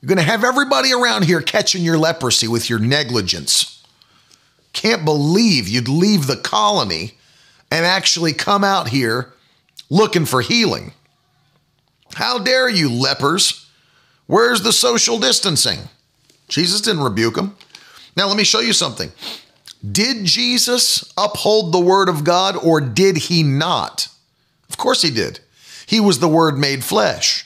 [0.00, 3.82] You're going to have everybody around here catching your leprosy with your negligence.
[4.74, 7.14] Can't believe you'd leave the colony
[7.70, 9.32] and actually come out here
[9.88, 10.92] looking for healing.
[12.12, 13.66] How dare you, lepers?
[14.26, 15.78] Where's the social distancing?
[16.48, 17.56] Jesus didn't rebuke him.
[18.16, 19.12] Now, let me show you something.
[19.90, 24.08] Did Jesus uphold the word of God or did he not?
[24.68, 25.40] Of course he did.
[25.86, 27.44] He was the word made flesh.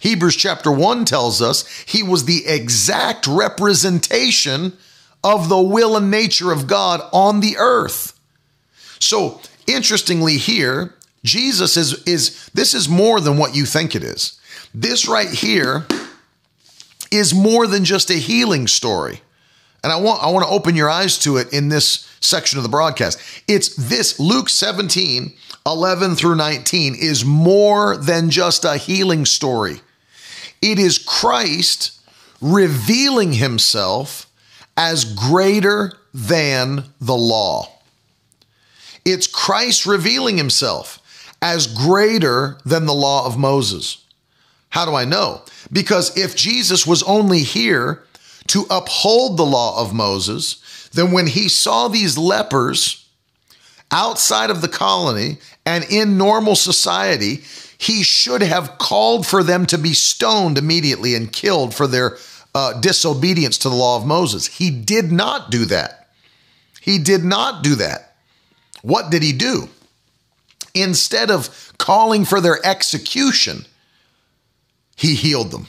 [0.00, 4.74] Hebrews chapter 1 tells us he was the exact representation
[5.24, 8.18] of the will and nature of God on the earth.
[8.98, 14.40] So, interestingly, here, Jesus is, is this is more than what you think it is.
[14.74, 15.86] This right here
[17.12, 19.20] is more than just a healing story.
[19.84, 22.62] And I want I want to open your eyes to it in this section of
[22.62, 23.20] the broadcast.
[23.46, 25.32] It's this Luke 17,
[25.66, 29.80] 11 through 19 is more than just a healing story.
[30.60, 32.00] It is Christ
[32.40, 34.30] revealing himself
[34.76, 37.68] as greater than the law.
[39.04, 41.00] It's Christ revealing himself
[41.42, 44.04] as greater than the law of Moses.
[44.70, 45.42] How do I know?
[45.72, 48.02] Because if Jesus was only here
[48.48, 53.08] to uphold the law of Moses, then when he saw these lepers
[53.90, 57.42] outside of the colony and in normal society,
[57.78, 62.18] he should have called for them to be stoned immediately and killed for their
[62.54, 64.46] uh, disobedience to the law of Moses.
[64.46, 66.10] He did not do that.
[66.80, 68.16] He did not do that.
[68.82, 69.68] What did he do?
[70.74, 73.64] Instead of calling for their execution,
[75.02, 75.66] he healed them.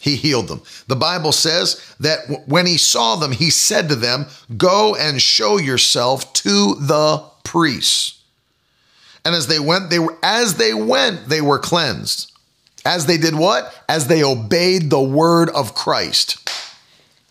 [0.00, 0.62] He healed them.
[0.86, 4.26] The Bible says that when he saw them, he said to them,
[4.56, 8.22] Go and show yourself to the priests.
[9.24, 12.30] And as they went, they were as they went, they were cleansed.
[12.84, 13.74] As they did what?
[13.88, 16.48] As they obeyed the word of Christ.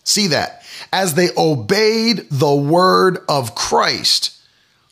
[0.04, 0.64] See that?
[0.92, 4.38] As they obeyed the word of Christ,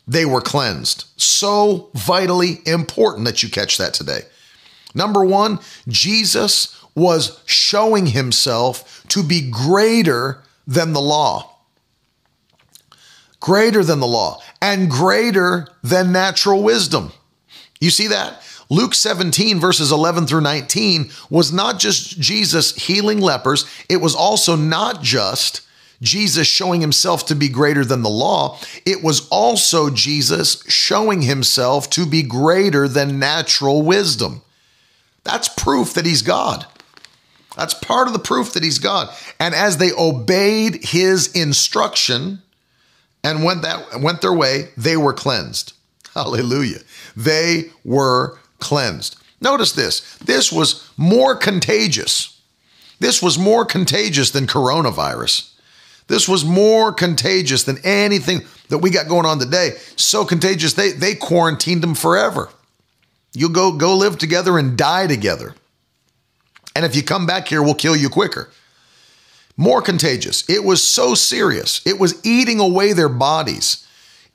[0.07, 1.05] they were cleansed.
[1.17, 4.21] So vitally important that you catch that today.
[4.93, 11.57] Number one, Jesus was showing himself to be greater than the law.
[13.39, 17.11] Greater than the law and greater than natural wisdom.
[17.79, 18.43] You see that?
[18.69, 24.55] Luke 17, verses 11 through 19, was not just Jesus healing lepers, it was also
[24.55, 25.61] not just
[26.01, 31.89] Jesus showing himself to be greater than the law, it was also Jesus showing himself
[31.91, 34.41] to be greater than natural wisdom.
[35.31, 36.65] That's proof that he's God.
[37.55, 39.13] That's part of the proof that he's God.
[39.39, 42.41] And as they obeyed his instruction
[43.23, 45.73] and went that went their way, they were cleansed.
[46.15, 46.79] Hallelujah.
[47.15, 49.17] They were cleansed.
[49.39, 50.17] Notice this.
[50.17, 52.41] This was more contagious.
[52.99, 55.53] This was more contagious than coronavirus.
[56.07, 59.73] This was more contagious than anything that we got going on today.
[59.95, 62.49] So contagious, they, they quarantined them forever.
[63.33, 65.55] You'll go, go live together and die together.
[66.75, 68.49] And if you come back here, we'll kill you quicker.
[69.57, 70.49] More contagious.
[70.49, 71.85] It was so serious.
[71.85, 73.85] It was eating away their bodies,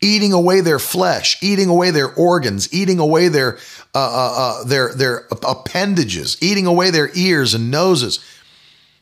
[0.00, 3.56] eating away their flesh, eating away their organs, eating away their
[3.94, 8.18] uh, uh, uh, their their appendages, eating away their ears and noses.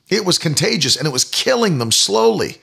[0.09, 2.59] It was contagious and it was killing them slowly.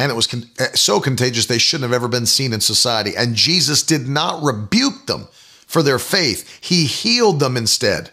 [0.00, 3.16] And it was con- eh, so contagious they shouldn't have ever been seen in society.
[3.16, 5.28] And Jesus did not rebuke them
[5.68, 8.10] for their faith, He healed them instead.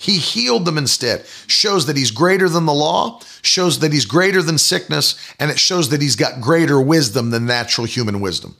[0.00, 1.26] He healed them instead.
[1.46, 5.58] Shows that he's greater than the law, shows that he's greater than sickness, and it
[5.58, 8.56] shows that he's got greater wisdom than natural human wisdom.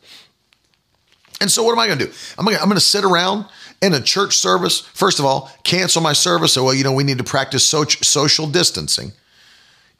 [1.41, 2.13] And so, what am I going to do?
[2.39, 3.47] I'm going to sit around
[3.81, 6.53] in a church service, first of all, cancel my service.
[6.53, 9.13] So, well, you know, we need to practice social distancing.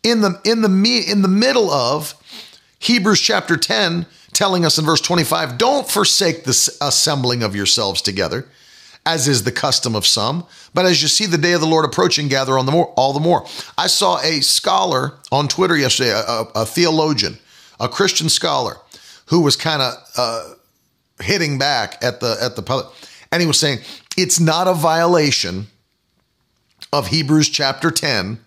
[0.03, 2.15] In the in the me- in the middle of
[2.81, 8.47] Hebrews chapter 10 telling us in verse 25, don't forsake the assembling of yourselves together,
[9.07, 11.85] as is the custom of some, but as you see the day of the Lord
[11.85, 13.47] approaching, gather on the more, all the more.
[13.77, 17.39] I saw a scholar on Twitter yesterday, a, a, a theologian,
[17.79, 18.77] a Christian scholar,
[19.27, 20.55] who was kind of uh,
[21.21, 22.87] hitting back at the at the public,
[23.33, 23.79] and he was saying
[24.17, 25.69] it's not a violation
[26.93, 28.41] of Hebrews chapter 10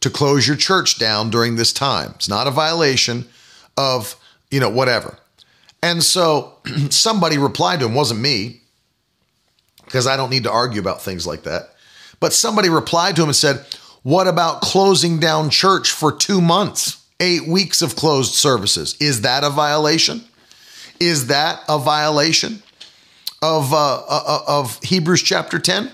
[0.00, 2.12] to close your church down during this time.
[2.16, 3.26] It's not a violation
[3.76, 4.16] of,
[4.50, 5.18] you know, whatever.
[5.82, 6.54] And so
[6.90, 8.60] somebody replied to him, wasn't me,
[9.84, 11.74] because I don't need to argue about things like that.
[12.20, 13.64] But somebody replied to him and said,
[14.02, 18.96] What about closing down church for two months, eight weeks of closed services?
[19.00, 20.24] Is that a violation?
[20.98, 22.62] Is that a violation
[23.42, 25.90] of, uh, uh, uh of Hebrews chapter 10?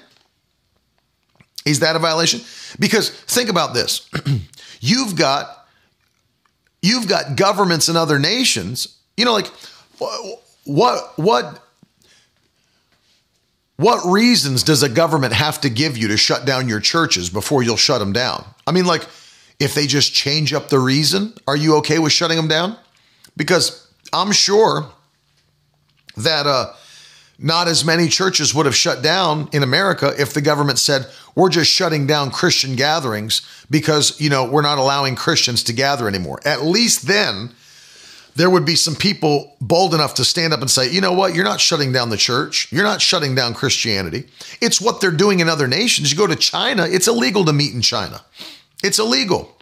[1.64, 2.40] Is that a violation?
[2.78, 4.09] Because think about this.
[4.80, 5.61] you've got
[6.83, 9.47] you've got governments in other nations, you know like
[10.64, 11.62] what what
[13.76, 17.62] what reasons does a government have to give you to shut down your churches before
[17.62, 18.45] you'll shut them down?
[18.66, 19.07] I mean like
[19.59, 22.76] if they just change up the reason, are you okay with shutting them down?
[23.37, 24.91] Because I'm sure
[26.16, 26.72] that uh
[27.43, 31.49] not as many churches would have shut down in America if the government said, we're
[31.49, 36.40] just shutting down Christian gatherings because, you know, we're not allowing Christians to gather anymore.
[36.45, 37.51] At least then
[38.34, 41.34] there would be some people bold enough to stand up and say, you know what,
[41.34, 42.70] you're not shutting down the church.
[42.72, 44.28] You're not shutting down Christianity.
[44.61, 46.11] It's what they're doing in other nations.
[46.11, 48.22] You go to China, it's illegal to meet in China.
[48.82, 49.57] It's illegal.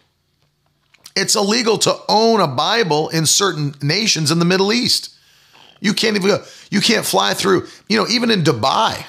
[1.17, 5.17] It's illegal to own a Bible in certain nations in the Middle East.
[5.81, 9.05] You can't even go, you can't fly through, you know, even in Dubai.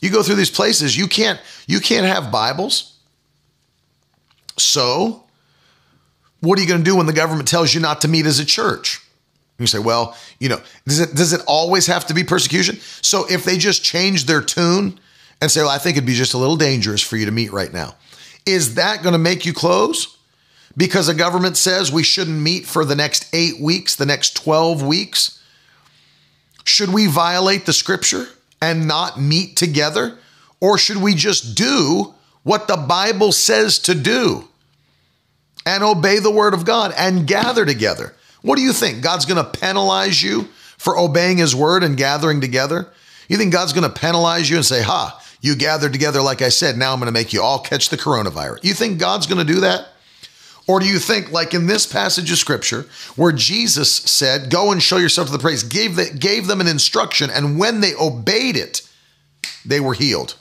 [0.00, 2.94] You go through these places, you can't you can't have Bibles.
[4.56, 5.24] So,
[6.40, 8.38] what are you going to do when the government tells you not to meet as
[8.38, 9.00] a church?
[9.58, 12.76] You say, well, you know, does it does it always have to be persecution?
[13.02, 15.00] So if they just change their tune
[15.40, 17.52] and say, well, I think it'd be just a little dangerous for you to meet
[17.52, 17.96] right now,
[18.46, 20.16] is that going to make you close?
[20.76, 24.82] Because a government says we shouldn't meet for the next eight weeks, the next 12
[24.82, 25.37] weeks?
[26.68, 28.26] Should we violate the scripture
[28.60, 30.18] and not meet together?
[30.60, 34.46] Or should we just do what the Bible says to do
[35.64, 38.14] and obey the word of God and gather together?
[38.42, 39.02] What do you think?
[39.02, 42.92] God's going to penalize you for obeying his word and gathering together?
[43.28, 46.50] You think God's going to penalize you and say, Ha, you gathered together like I
[46.50, 48.62] said, now I'm going to make you all catch the coronavirus?
[48.62, 49.88] You think God's going to do that?
[50.68, 52.84] Or do you think, like in this passage of scripture,
[53.16, 56.68] where Jesus said, Go and show yourself to the praise, gave, the, gave them an
[56.68, 58.86] instruction, and when they obeyed it,
[59.64, 60.36] they were healed?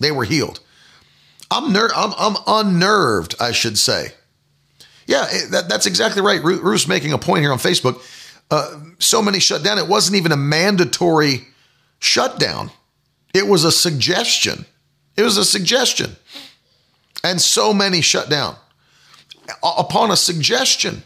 [0.00, 0.58] They were healed.
[1.48, 4.14] I'm, ner- I'm, I'm unnerved, I should say.
[5.06, 6.42] Yeah, that, that's exactly right.
[6.42, 8.02] Ruth's making a point here on Facebook.
[8.50, 9.78] Uh, so many shut down.
[9.78, 11.46] It wasn't even a mandatory
[12.00, 12.72] shutdown,
[13.32, 14.66] it was a suggestion.
[15.16, 16.16] It was a suggestion.
[17.24, 18.56] And so many shut down
[19.62, 21.02] Uh, upon a suggestion.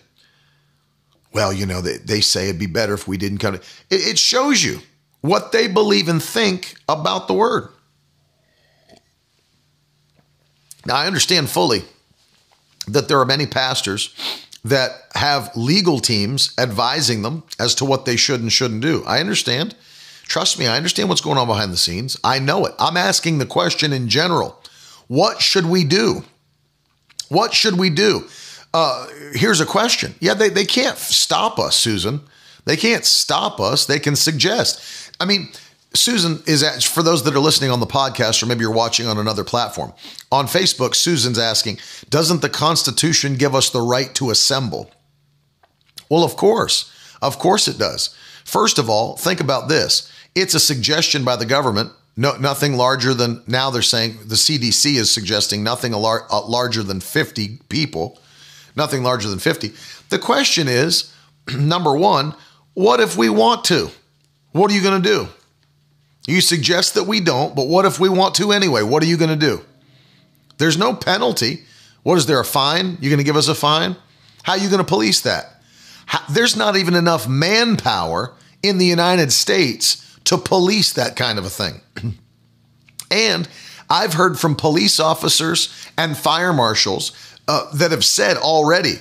[1.33, 3.55] Well, you know, they, they say it'd be better if we didn't come.
[3.55, 4.81] It, it shows you
[5.21, 7.69] what they believe and think about the word.
[10.85, 11.85] Now, I understand fully
[12.89, 14.15] that there are many pastors
[14.65, 19.05] that have legal teams advising them as to what they should and shouldn't do.
[19.07, 19.77] I understand.
[20.25, 22.17] Trust me, I understand what's going on behind the scenes.
[22.25, 22.75] I know it.
[22.79, 24.59] I'm asking the question in general
[25.09, 26.25] what should we do?
[27.33, 28.29] What should we do?
[28.75, 30.15] Uh, here's a question.
[30.21, 32.21] Yeah, they, they can't stop us, Susan.
[32.67, 33.87] They can't stop us.
[33.87, 35.11] They can suggest.
[35.19, 35.49] I mean,
[35.95, 39.07] Susan is at, for those that are listening on the podcast, or maybe you're watching
[39.07, 39.95] on another platform.
[40.31, 41.79] On Facebook, Susan's asking,
[42.11, 44.91] Doesn't the Constitution give us the right to assemble?
[46.11, 46.93] Well, of course.
[47.23, 48.15] Of course it does.
[48.45, 53.15] First of all, think about this it's a suggestion by the government no, nothing larger
[53.15, 58.19] than now they're saying the CDC is suggesting nothing lar- uh, larger than 50 people,
[58.77, 59.73] nothing larger than 50.
[60.11, 61.13] The question is
[61.57, 62.35] number one,
[62.75, 63.91] what if we want to?
[64.53, 65.29] What are you going to do?
[66.27, 68.83] You suggest that we don't, but what if we want to anyway?
[68.83, 69.65] What are you going to do?
[70.59, 71.65] There's no penalty.
[72.03, 72.99] What is there a fine?
[73.01, 73.97] You're going to give us a fine?
[74.43, 75.63] How are you going to police that?
[76.07, 81.45] How, there's not even enough manpower in the United States to police that kind of
[81.45, 81.81] a thing.
[83.11, 83.49] and
[83.91, 87.13] I've heard from police officers and fire marshals
[87.47, 88.95] uh, that have said already,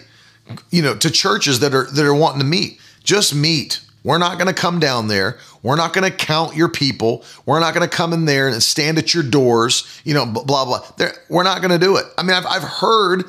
[0.70, 3.80] you know, to churches that are that are wanting to meet, just meet.
[4.04, 5.38] We're not going to come down there.
[5.64, 7.24] We're not going to count your people.
[7.46, 10.66] We're not going to come in there and stand at your doors, you know, blah,
[10.66, 10.84] blah.
[10.98, 12.06] They're, we're not going to do it.
[12.18, 13.26] I mean, I've, I've heard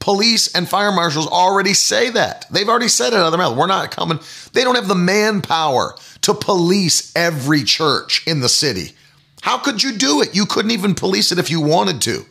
[0.00, 2.46] police and fire marshals already say that.
[2.50, 3.56] They've already said it out of their mouth.
[3.56, 4.18] We're not coming.
[4.52, 8.92] They don't have the manpower to police every church in the city.
[9.42, 10.34] How could you do it?
[10.34, 12.24] You couldn't even police it if you wanted to.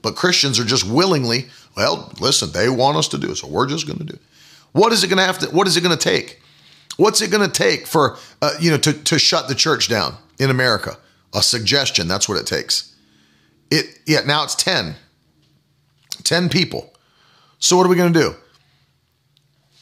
[0.00, 3.68] But Christians are just willingly, well, listen, they want us to do it, so we're
[3.68, 4.22] just going to do it.
[4.72, 6.40] What is it going to have to, what is it going to take?
[6.96, 10.14] What's it going to take for, uh, you know, to, to shut the church down
[10.38, 10.96] in America?
[11.34, 12.08] A suggestion.
[12.08, 12.94] That's what it takes.
[13.70, 14.94] It, yeah, now it's 10.
[16.24, 16.92] 10 people.
[17.58, 18.34] So what are we going to do?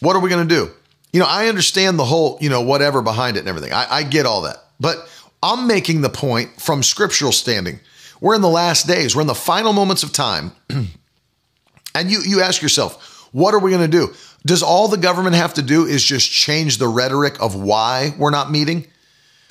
[0.01, 0.71] What are we going to do?
[1.13, 3.73] You know, I understand the whole, you know, whatever behind it and everything.
[3.73, 4.59] I, I get all that.
[4.79, 5.09] But
[5.43, 7.81] I'm making the point from scriptural standing.
[8.21, 10.53] We're in the last days, we're in the final moments of time.
[11.95, 14.13] and you, you ask yourself, what are we going to do?
[14.45, 18.31] Does all the government have to do is just change the rhetoric of why we're
[18.31, 18.87] not meeting?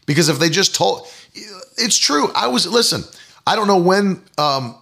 [0.06, 1.08] Because if they just told,
[1.78, 2.32] it's true.
[2.36, 3.04] I was, listen,
[3.46, 4.76] I don't know when, um,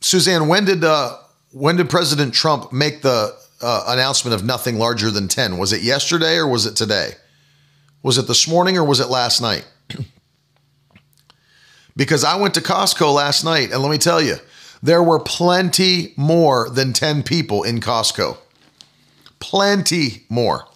[0.00, 1.16] Suzanne, when did, uh,
[1.52, 5.58] when did President Trump make the uh, announcement of nothing larger than 10?
[5.58, 7.12] Was it yesterday or was it today?
[8.02, 9.66] Was it this morning or was it last night?
[11.96, 14.36] because I went to Costco last night and let me tell you,
[14.82, 18.38] there were plenty more than 10 people in Costco.
[19.38, 20.66] Plenty more.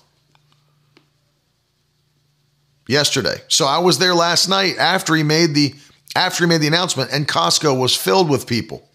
[2.87, 3.37] Yesterday.
[3.49, 5.75] So I was there last night after he made the
[6.17, 8.87] after he made the announcement and Costco was filled with people.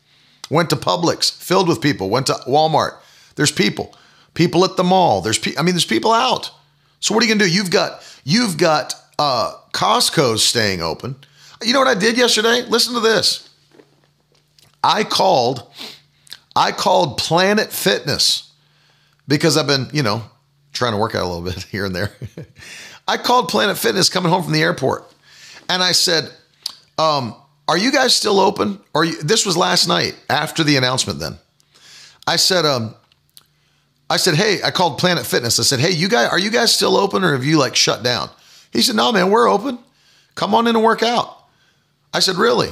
[0.50, 2.10] Went to Publix, filled with people.
[2.10, 2.98] Went to Walmart.
[3.40, 3.96] There's people.
[4.34, 5.22] People at the mall.
[5.22, 6.52] There's pe- I mean there's people out.
[7.00, 7.50] So what are you to do?
[7.50, 11.16] You've got you've got uh Costco's staying open.
[11.64, 12.64] You know what I did yesterday?
[12.68, 13.50] Listen to this.
[14.84, 15.72] I called
[16.54, 18.52] I called Planet Fitness
[19.26, 20.24] because I've been, you know,
[20.74, 22.12] trying to work out a little bit here and there.
[23.08, 25.06] I called Planet Fitness coming home from the airport
[25.70, 26.30] and I said,
[26.98, 27.36] um,
[27.70, 28.82] are you guys still open?
[28.94, 31.38] Or this was last night after the announcement then.
[32.28, 32.96] I said, um,
[34.10, 35.60] I said, hey, I called Planet Fitness.
[35.60, 38.03] I said, hey, you guys, are you guys still open or have you like shut
[38.03, 38.30] down?
[38.72, 39.80] He said, no, man, we're open.
[40.36, 41.38] Come on in and work out.
[42.14, 42.70] I said, really?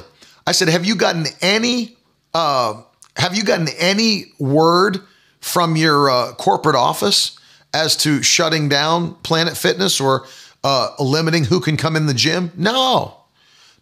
[0.48, 1.98] I said, have you gotten any,
[2.34, 2.82] uh,
[3.18, 5.00] have you gotten any word
[5.42, 7.38] from your uh, corporate office
[7.74, 10.26] as to shutting down Planet Fitness or
[10.64, 12.52] uh, limiting who can come in the gym?
[12.56, 13.16] No,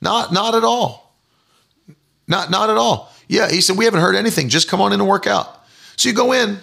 [0.02, 1.16] not not at all.
[2.28, 3.14] Not not at all.
[3.28, 4.50] Yeah, he said we haven't heard anything.
[4.50, 5.64] Just come on in and work out.
[5.96, 6.60] So you go in,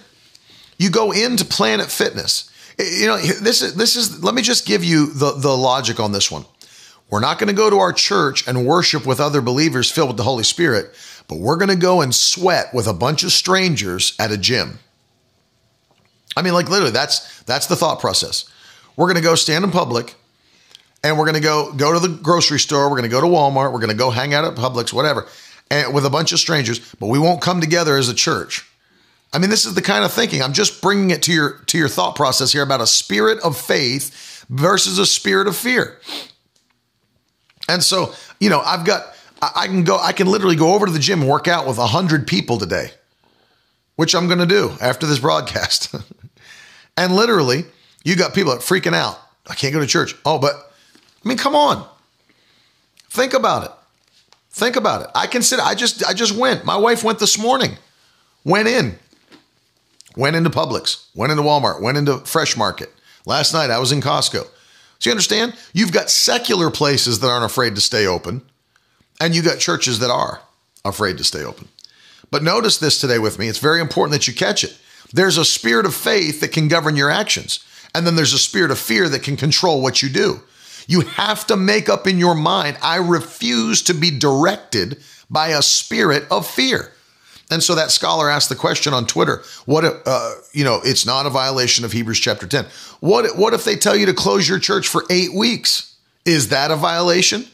[0.77, 2.49] you go into Planet Fitness.
[2.79, 4.23] You know this is this is.
[4.23, 6.45] Let me just give you the the logic on this one.
[7.09, 10.17] We're not going to go to our church and worship with other believers filled with
[10.17, 10.95] the Holy Spirit,
[11.27, 14.79] but we're going to go and sweat with a bunch of strangers at a gym.
[16.35, 18.49] I mean, like literally, that's that's the thought process.
[18.95, 20.15] We're going to go stand in public,
[21.03, 22.89] and we're going to go go to the grocery store.
[22.89, 23.71] We're going to go to Walmart.
[23.71, 25.27] We're going to go hang out at Publix, whatever,
[25.69, 26.79] and with a bunch of strangers.
[26.99, 28.67] But we won't come together as a church.
[29.33, 30.43] I mean, this is the kind of thinking.
[30.43, 33.57] I'm just bringing it to your to your thought process here about a spirit of
[33.57, 35.99] faith versus a spirit of fear.
[37.67, 40.91] And so, you know, I've got I can go I can literally go over to
[40.91, 42.91] the gym and work out with a hundred people today,
[43.95, 45.93] which I'm going to do after this broadcast.
[46.95, 47.65] And literally,
[48.03, 49.19] you got people that freaking out.
[49.47, 50.15] I can't go to church.
[50.25, 50.53] Oh, but
[51.25, 51.87] I mean, come on.
[53.09, 53.71] Think about it.
[54.51, 55.07] Think about it.
[55.15, 56.65] I consider I just I just went.
[56.65, 57.77] My wife went this morning.
[58.43, 58.99] Went in.
[60.15, 62.91] Went into Publix, went into Walmart, went into Fresh Market.
[63.25, 64.45] Last night I was in Costco.
[64.99, 65.55] So you understand?
[65.73, 68.41] You've got secular places that aren't afraid to stay open,
[69.19, 70.41] and you got churches that are
[70.85, 71.67] afraid to stay open.
[72.31, 73.47] But notice this today with me.
[73.47, 74.77] It's very important that you catch it.
[75.11, 77.63] There's a spirit of faith that can govern your actions.
[77.93, 80.41] And then there's a spirit of fear that can control what you do.
[80.87, 85.61] You have to make up in your mind, I refuse to be directed by a
[85.61, 86.92] spirit of fear.
[87.53, 91.05] And so that scholar asked the question on Twitter, what if, uh, you know, it's
[91.05, 92.65] not a violation of Hebrews chapter 10.
[92.99, 95.95] What, what if they tell you to close your church for eight weeks?
[96.25, 97.45] Is that a violation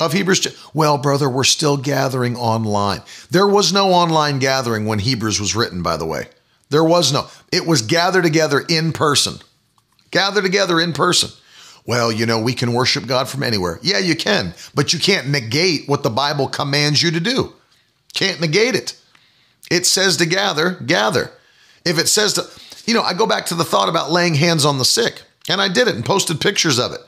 [0.00, 0.46] of Hebrews?
[0.74, 3.00] Well, brother, we're still gathering online.
[3.30, 6.28] There was no online gathering when Hebrews was written, by the way.
[6.68, 9.36] There was no, it was gather together in person.
[10.10, 11.30] Gather together in person.
[11.86, 13.78] Well, you know, we can worship God from anywhere.
[13.80, 17.54] Yeah, you can, but you can't negate what the Bible commands you to do.
[18.12, 18.98] Can't negate it.
[19.72, 21.30] It says to gather, gather.
[21.86, 22.46] If it says to,
[22.84, 25.62] you know, I go back to the thought about laying hands on the sick, and
[25.62, 27.00] I did it and posted pictures of it.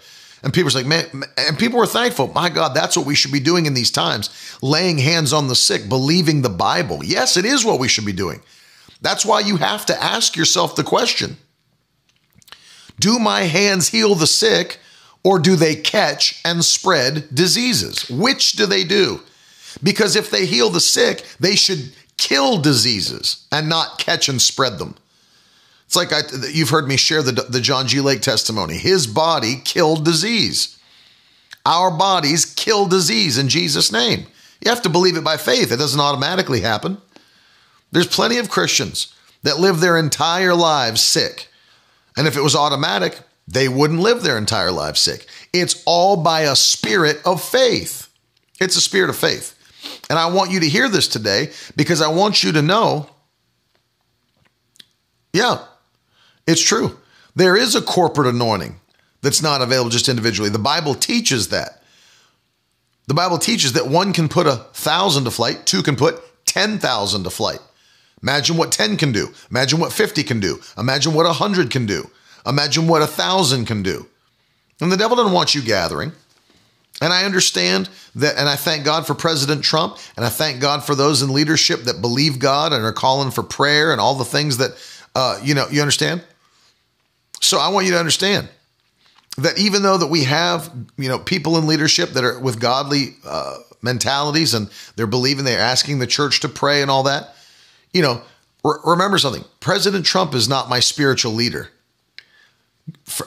[0.43, 2.29] And people were like, man, and people were thankful.
[2.29, 4.31] My God, that's what we should be doing in these times
[4.63, 7.05] laying hands on the sick, believing the Bible.
[7.05, 8.41] Yes, it is what we should be doing.
[9.03, 11.37] That's why you have to ask yourself the question
[12.99, 14.79] Do my hands heal the sick
[15.23, 18.09] or do they catch and spread diseases?
[18.09, 19.21] Which do they do?
[19.83, 24.79] Because if they heal the sick, they should kill diseases and not catch and spread
[24.79, 24.97] them.
[25.87, 28.01] It's like I, you've heard me share the, the John G.
[28.01, 28.79] Lake testimony.
[28.79, 30.79] His body killed disease.
[31.67, 34.27] Our bodies kill disease in Jesus' name.
[34.61, 35.73] You have to believe it by faith.
[35.73, 36.99] It doesn't automatically happen.
[37.93, 41.49] There's plenty of Christians that live their entire lives sick.
[42.17, 45.27] And if it was automatic, they wouldn't live their entire lives sick.
[45.53, 48.09] It's all by a spirit of faith.
[48.61, 49.54] It's a spirit of faith.
[50.11, 53.09] And I want you to hear this today because I want you to know
[55.33, 55.65] yeah,
[56.47, 56.97] it's true.
[57.35, 58.77] There is a corporate anointing
[59.21, 60.49] that's not available just individually.
[60.49, 61.83] The Bible teaches that.
[63.09, 67.25] The Bible teaches that one can put a thousand to flight, two can put 10,000
[67.25, 67.59] to flight.
[68.23, 69.35] Imagine what 10 can do.
[69.51, 70.61] Imagine what 50 can do.
[70.79, 72.09] Imagine what 100 can do.
[72.47, 74.07] Imagine what a thousand can do.
[74.81, 76.13] And the devil doesn't want you gathering.
[77.01, 80.85] And I understand that, and I thank God for President Trump, and I thank God
[80.85, 84.25] for those in leadership that believe God and are calling for prayer and all the
[84.25, 84.71] things that,
[85.15, 86.23] uh, you know, you understand?
[87.41, 88.49] So I want you to understand
[89.39, 93.17] that even though that we have, you know, people in leadership that are with godly
[93.27, 97.35] uh, mentalities and they're believing, they're asking the church to pray and all that,
[97.93, 98.23] you know,
[98.65, 99.45] re- remember something.
[99.59, 101.71] President Trump is not my spiritual leader.
[103.05, 103.27] For,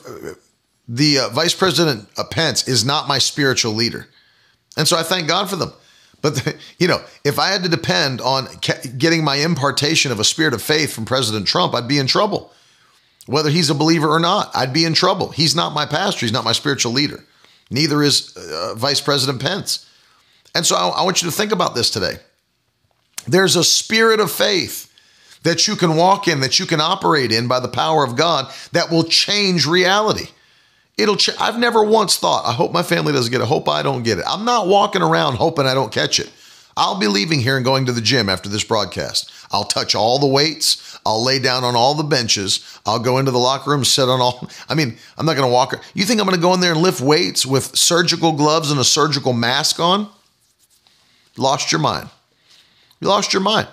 [0.88, 4.08] the uh, Vice President uh, Pence is not my spiritual leader.
[4.78, 5.74] And so I thank God for them.
[6.22, 8.48] But, you know, if I had to depend on
[8.98, 12.54] getting my impartation of a spirit of faith from President Trump, I'd be in trouble.
[13.26, 15.30] Whether he's a believer or not, I'd be in trouble.
[15.30, 17.24] He's not my pastor, he's not my spiritual leader.
[17.70, 19.86] Neither is uh, Vice President Pence.
[20.56, 22.14] And so I, I want you to think about this today.
[23.28, 24.90] There's a spirit of faith
[25.44, 28.52] that you can walk in, that you can operate in by the power of God
[28.72, 30.30] that will change reality.
[30.98, 31.16] It'll.
[31.16, 32.46] Ch- I've never once thought.
[32.46, 33.48] I hope my family doesn't get it.
[33.48, 34.26] Hope I don't get it.
[34.28, 36.32] I'm not walking around hoping I don't catch it.
[36.76, 39.32] I'll be leaving here and going to the gym after this broadcast.
[39.52, 41.00] I'll touch all the weights.
[41.06, 42.80] I'll lay down on all the benches.
[42.86, 44.48] I'll go into the locker room, sit on all.
[44.70, 45.74] I mean, I'm not going to walk.
[45.96, 48.80] You think I'm going to go in there and lift weights with surgical gloves and
[48.80, 50.08] a surgical mask on?
[51.36, 52.10] Lost your mind.
[53.00, 53.68] You lost your mind.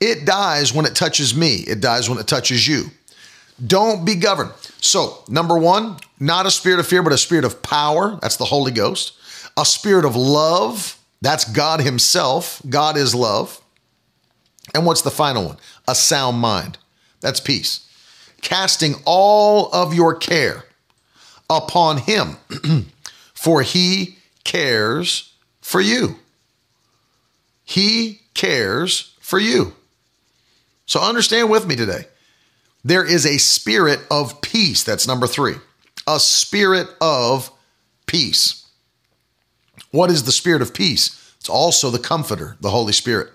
[0.00, 1.56] It dies when it touches me.
[1.66, 2.90] It dies when it touches you.
[3.64, 4.52] Don't be governed.
[4.80, 8.18] So, number one, not a spirit of fear, but a spirit of power.
[8.20, 9.14] That's the Holy Ghost.
[9.56, 10.98] A spirit of love.
[11.22, 12.60] That's God Himself.
[12.68, 13.60] God is love.
[14.74, 15.56] And what's the final one?
[15.86, 16.78] A sound mind.
[17.20, 17.88] That's peace.
[18.42, 20.64] Casting all of your care
[21.48, 22.36] upon Him,
[23.34, 26.16] for He cares for you.
[27.64, 29.74] He cares for you.
[30.86, 32.06] So understand with me today.
[32.84, 34.82] There is a spirit of peace.
[34.82, 35.54] That's number three.
[36.06, 37.50] A spirit of
[38.06, 38.66] peace.
[39.90, 41.34] What is the spirit of peace?
[41.38, 43.30] It's also the comforter, the Holy Spirit.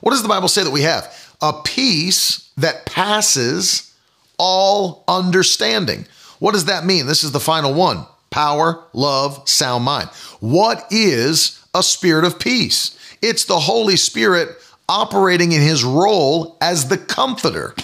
[0.00, 1.12] What does the Bible say that we have?
[1.42, 3.94] A peace that passes
[4.38, 6.06] all understanding.
[6.38, 7.06] What does that mean?
[7.06, 10.08] This is the final one power, love, sound mind.
[10.40, 12.98] What is a spirit of peace?
[13.22, 14.50] It's the Holy Spirit
[14.88, 17.74] operating in his role as the comforter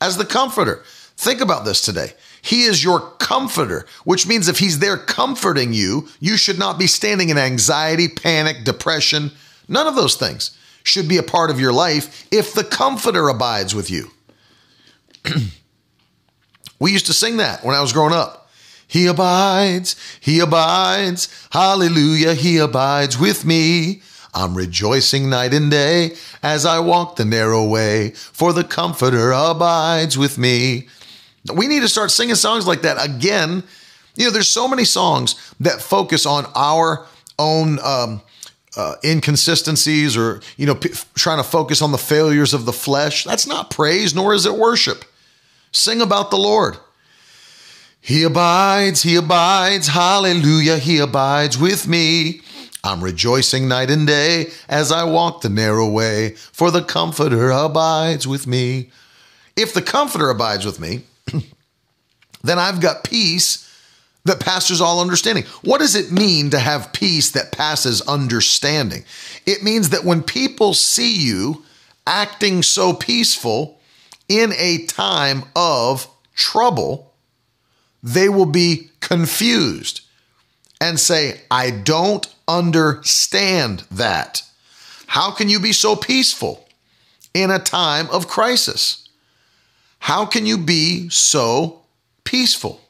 [0.00, 0.82] as the comforter.
[1.16, 2.12] Think about this today.
[2.40, 6.86] He is your comforter, which means if he's there comforting you, you should not be
[6.86, 9.32] standing in anxiety, panic, depression.
[9.68, 13.74] None of those things should be a part of your life if the comforter abides
[13.74, 14.10] with you.
[16.78, 18.48] we used to sing that when I was growing up.
[18.86, 24.00] He abides, he abides, hallelujah, he abides with me.
[24.34, 30.18] I'm rejoicing night and day as I walk the narrow way, for the Comforter abides
[30.18, 30.88] with me.
[31.52, 33.62] We need to start singing songs like that again.
[34.16, 37.06] You know, there's so many songs that focus on our
[37.38, 38.20] own um,
[38.76, 43.24] uh, inconsistencies or, you know, p- trying to focus on the failures of the flesh.
[43.24, 45.04] That's not praise, nor is it worship.
[45.72, 46.76] Sing about the Lord.
[48.00, 52.40] He abides, he abides, hallelujah, he abides with me.
[52.88, 58.26] I'm rejoicing night and day as I walk the narrow way, for the Comforter abides
[58.26, 58.90] with me.
[59.56, 61.02] If the Comforter abides with me,
[62.42, 63.68] then I've got peace
[64.24, 65.44] that passes all understanding.
[65.62, 69.04] What does it mean to have peace that passes understanding?
[69.44, 71.64] It means that when people see you
[72.06, 73.80] acting so peaceful
[74.30, 77.12] in a time of trouble,
[78.02, 80.00] they will be confused
[80.80, 84.42] and say, I don't understand that.
[85.06, 86.66] How can you be so peaceful
[87.34, 89.08] in a time of crisis?
[90.00, 91.82] How can you be so
[92.24, 92.80] peaceful?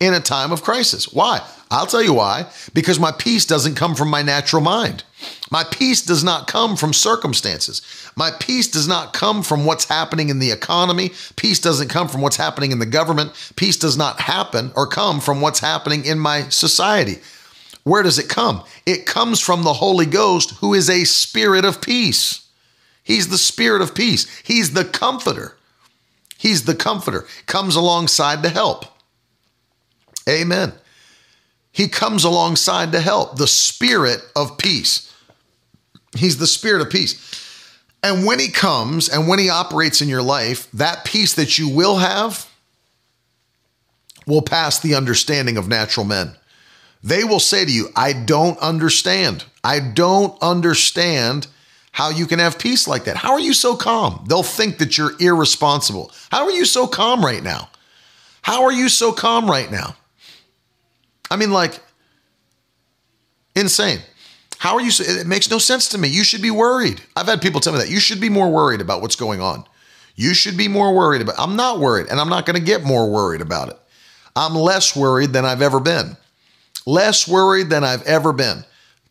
[0.00, 1.12] in a time of crisis.
[1.12, 1.40] Why?
[1.70, 2.50] I'll tell you why.
[2.74, 5.04] Because my peace doesn't come from my natural mind.
[5.50, 7.82] My peace does not come from circumstances.
[8.14, 11.12] My peace does not come from what's happening in the economy.
[11.36, 13.32] Peace doesn't come from what's happening in the government.
[13.56, 17.16] Peace does not happen or come from what's happening in my society.
[17.86, 18.64] Where does it come?
[18.84, 22.48] It comes from the Holy Ghost, who is a spirit of peace.
[23.04, 24.26] He's the spirit of peace.
[24.40, 25.56] He's the comforter.
[26.36, 27.28] He's the comforter.
[27.46, 28.86] Comes alongside to help.
[30.28, 30.72] Amen.
[31.70, 33.36] He comes alongside to help.
[33.36, 35.14] The spirit of peace.
[36.16, 37.14] He's the spirit of peace.
[38.02, 41.68] And when he comes and when he operates in your life, that peace that you
[41.68, 42.50] will have
[44.26, 46.34] will pass the understanding of natural men.
[47.06, 49.44] They will say to you, I don't understand.
[49.62, 51.46] I don't understand
[51.92, 53.16] how you can have peace like that.
[53.16, 54.24] How are you so calm?
[54.28, 56.10] They'll think that you're irresponsible.
[56.32, 57.70] How are you so calm right now?
[58.42, 59.94] How are you so calm right now?
[61.30, 61.80] I mean, like,
[63.54, 64.00] insane.
[64.58, 64.90] How are you?
[64.90, 66.08] So, it makes no sense to me.
[66.08, 67.00] You should be worried.
[67.14, 67.88] I've had people tell me that.
[67.88, 69.64] You should be more worried about what's going on.
[70.16, 71.36] You should be more worried about.
[71.38, 73.78] I'm not worried, and I'm not going to get more worried about it.
[74.34, 76.16] I'm less worried than I've ever been.
[76.86, 78.64] Less worried than I've ever been.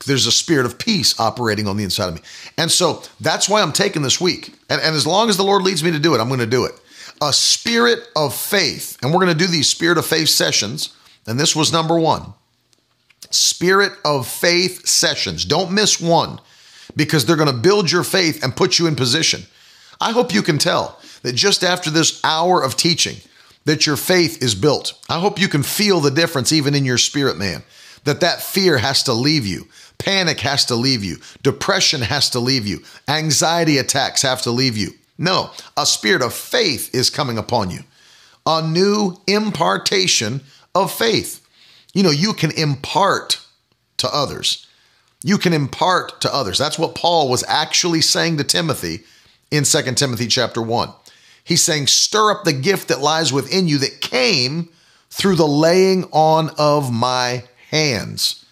[0.06, 2.22] There's a spirit of peace operating on the inside of me.
[2.58, 4.54] And so that's why I'm taking this week.
[4.70, 6.46] And, and as long as the Lord leads me to do it, I'm going to
[6.46, 6.74] do it.
[7.22, 8.98] A spirit of faith.
[9.02, 10.96] And we're going to do these spirit of faith sessions.
[11.28, 12.34] And this was number one
[13.32, 15.46] Spirit of Faith sessions.
[15.46, 16.40] Don't miss one
[16.96, 19.44] because they're going to build your faith and put you in position.
[20.00, 23.18] I hope you can tell that just after this hour of teaching
[23.66, 24.94] that your faith is built.
[25.10, 27.64] I hope you can feel the difference even in your spirit man.
[28.04, 29.68] That that fear has to leave you.
[29.98, 31.18] Panic has to leave you.
[31.42, 32.80] Depression has to leave you.
[33.08, 34.92] Anxiety attacks have to leave you.
[35.18, 37.80] No, a spirit of faith is coming upon you.
[38.46, 40.42] A new impartation
[40.76, 41.46] of faith.
[41.94, 43.40] You know, you can impart
[43.98, 44.68] to others.
[45.24, 46.58] You can impart to others.
[46.58, 49.04] That's what Paul was actually saying to Timothy
[49.50, 50.90] in 2 Timothy chapter 1.
[51.46, 54.68] He's saying, stir up the gift that lies within you that came
[55.10, 58.46] through the laying on of my hands.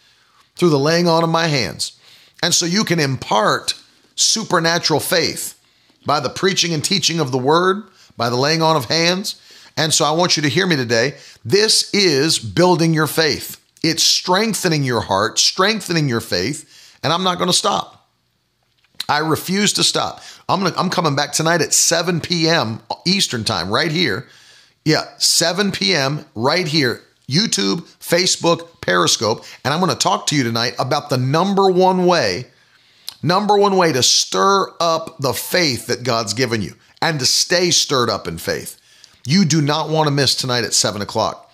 [0.55, 1.99] Through the laying on of my hands.
[2.41, 3.73] And so you can impart
[4.15, 5.59] supernatural faith
[6.05, 7.83] by the preaching and teaching of the word,
[8.15, 9.41] by the laying on of hands,
[9.75, 11.15] and so I want you to hear me today.
[11.43, 13.59] This is building your faith.
[13.81, 18.07] It's strengthening your heart, strengthening your faith, and I'm not going to stop.
[19.09, 20.21] I refuse to stop.
[20.53, 22.79] I'm gonna, I'm coming back tonight at 7 p.m.
[23.07, 24.27] Eastern time, right here.
[24.85, 26.25] Yeah, 7 p.m.
[26.35, 27.01] right here.
[27.27, 32.05] YouTube, Facebook, Periscope, and I'm going to talk to you tonight about the number one
[32.05, 32.45] way,
[33.23, 37.71] number one way to stir up the faith that God's given you and to stay
[37.71, 38.79] stirred up in faith.
[39.25, 41.51] You do not want to miss tonight at seven o'clock.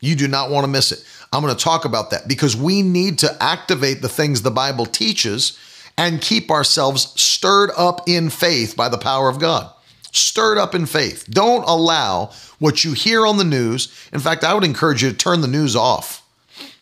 [0.00, 1.04] You do not want to miss it.
[1.32, 4.86] I'm going to talk about that because we need to activate the things the Bible
[4.86, 5.56] teaches
[5.96, 9.70] and keep ourselves stirred up in faith by the power of God.
[10.12, 11.26] Stirred up in faith.
[11.30, 13.92] Don't allow what you hear on the news.
[14.12, 16.26] In fact, I would encourage you to turn the news off.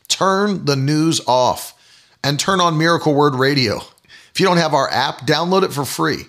[0.09, 1.75] Turn the news off
[2.25, 3.77] and turn on Miracle Word Radio.
[4.33, 6.25] If you don't have our app, download it for free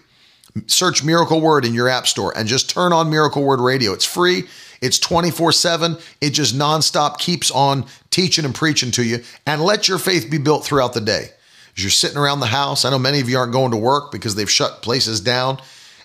[0.67, 3.93] search Miracle Word in your app store and just turn on Miracle Word Radio.
[3.93, 4.43] It's free.
[4.82, 5.97] It's 24 7.
[6.19, 9.23] It just nonstop keeps on teaching and preaching to you.
[9.45, 11.29] And let your faith be built throughout the day.
[11.78, 14.11] As you're sitting around the house, I know many of you aren't going to work
[14.11, 15.59] because they've shut places down.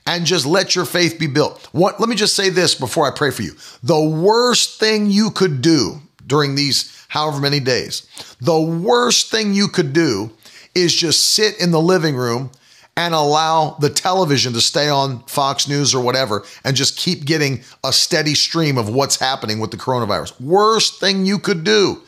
[0.08, 1.68] And just let your faith be built.
[1.72, 3.56] What, let me just say this before I pray for you.
[3.82, 8.06] The worst thing you could do during these however many days,
[8.40, 10.30] the worst thing you could do
[10.76, 12.50] is just sit in the living room
[12.96, 17.62] and allow the television to stay on Fox News or whatever and just keep getting
[17.84, 20.40] a steady stream of what's happening with the coronavirus.
[20.40, 22.02] Worst thing you could do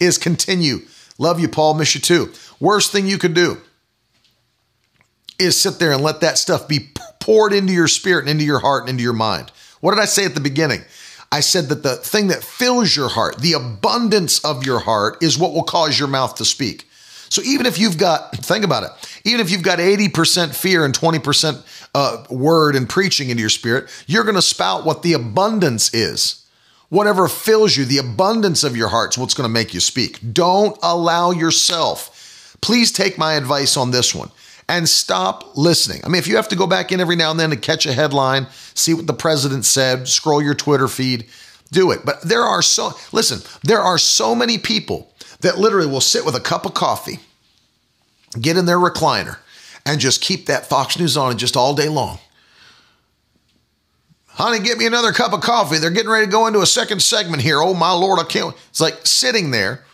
[0.00, 0.80] is continue.
[1.18, 1.74] Love you, Paul.
[1.74, 2.32] Miss you too.
[2.60, 3.58] Worst thing you could do
[5.38, 6.90] is sit there and let that stuff be
[7.20, 9.52] poured into your spirit and into your heart and into your mind.
[9.80, 10.82] What did I say at the beginning?
[11.30, 15.38] I said that the thing that fills your heart, the abundance of your heart, is
[15.38, 16.88] what will cause your mouth to speak.
[17.28, 18.90] So even if you've got, think about it,
[19.24, 21.62] even if you've got 80% fear and 20%
[21.94, 26.46] uh, word and preaching into your spirit, you're going to spout what the abundance is.
[26.88, 30.18] Whatever fills you, the abundance of your heart's what's going to make you speak.
[30.32, 32.56] Don't allow yourself.
[32.60, 34.30] Please take my advice on this one
[34.68, 36.00] and stop listening.
[36.04, 37.86] I mean, if you have to go back in every now and then to catch
[37.86, 41.26] a headline, see what the president said, scroll your Twitter feed,
[41.70, 42.00] do it.
[42.04, 46.34] But there are so, listen, there are so many people that literally will sit with
[46.34, 47.20] a cup of coffee,
[48.40, 49.38] get in their recliner,
[49.86, 52.18] and just keep that Fox News on just all day long.
[54.38, 55.78] Honey, get me another cup of coffee.
[55.78, 57.60] They're getting ready to go into a second segment here.
[57.60, 58.54] Oh, my Lord, I can't.
[58.68, 59.84] It's like sitting there,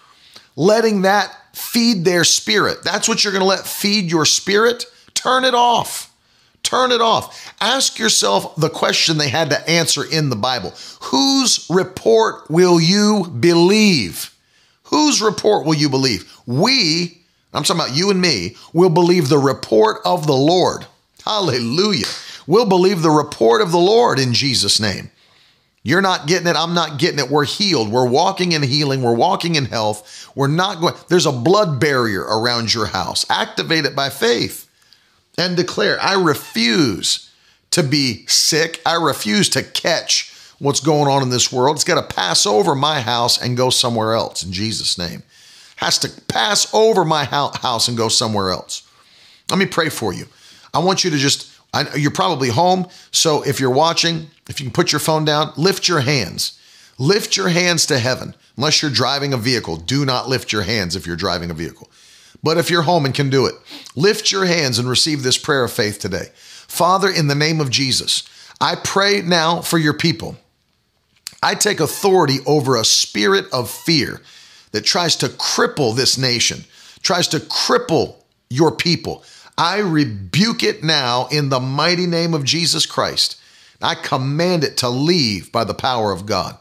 [0.54, 2.84] letting that feed their spirit.
[2.84, 4.84] That's what you're going to let feed your spirit.
[5.14, 6.14] Turn it off.
[6.62, 7.54] Turn it off.
[7.58, 10.74] Ask yourself the question they had to answer in the Bible
[11.04, 14.34] Whose report will you believe?
[14.84, 16.30] Whose report will you believe?
[16.44, 17.22] We,
[17.54, 20.84] I'm talking about you and me, will believe the report of the Lord.
[21.24, 22.04] Hallelujah.
[22.46, 25.10] We'll believe the report of the Lord in Jesus' name.
[25.82, 26.56] You're not getting it.
[26.56, 27.30] I'm not getting it.
[27.30, 27.90] We're healed.
[27.90, 29.02] We're walking in healing.
[29.02, 30.30] We're walking in health.
[30.34, 33.26] We're not going, there's a blood barrier around your house.
[33.28, 34.68] Activate it by faith
[35.36, 37.30] and declare, I refuse
[37.72, 38.80] to be sick.
[38.86, 41.76] I refuse to catch what's going on in this world.
[41.76, 45.22] It's got to pass over my house and go somewhere else in Jesus' name.
[45.76, 48.88] Has to pass over my house and go somewhere else.
[49.50, 50.26] Let me pray for you.
[50.72, 52.86] I want you to just, I, you're probably home.
[53.10, 56.58] So if you're watching, if you can put your phone down, lift your hands.
[56.98, 58.34] Lift your hands to heaven.
[58.56, 61.90] Unless you're driving a vehicle, do not lift your hands if you're driving a vehicle.
[62.44, 63.54] But if you're home and can do it,
[63.96, 66.26] lift your hands and receive this prayer of faith today.
[66.34, 68.22] Father, in the name of Jesus,
[68.60, 70.36] I pray now for your people.
[71.42, 74.20] I take authority over a spirit of fear
[74.70, 76.64] that tries to cripple this nation,
[77.02, 78.16] tries to cripple
[78.48, 79.24] your people.
[79.56, 83.40] I rebuke it now in the mighty name of Jesus Christ.
[83.80, 86.56] I command it to leave by the power of God.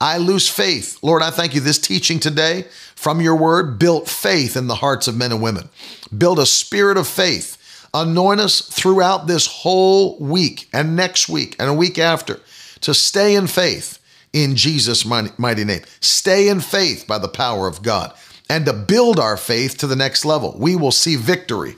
[0.00, 0.98] I lose faith.
[1.02, 1.60] Lord, I thank you.
[1.60, 5.68] This teaching today from your word built faith in the hearts of men and women.
[6.16, 7.56] Build a spirit of faith.
[7.92, 12.40] Anoint us throughout this whole week and next week and a week after
[12.82, 13.98] to stay in faith
[14.32, 15.82] in Jesus' mighty name.
[16.00, 18.14] Stay in faith by the power of God
[18.48, 20.54] and to build our faith to the next level.
[20.58, 21.76] We will see victory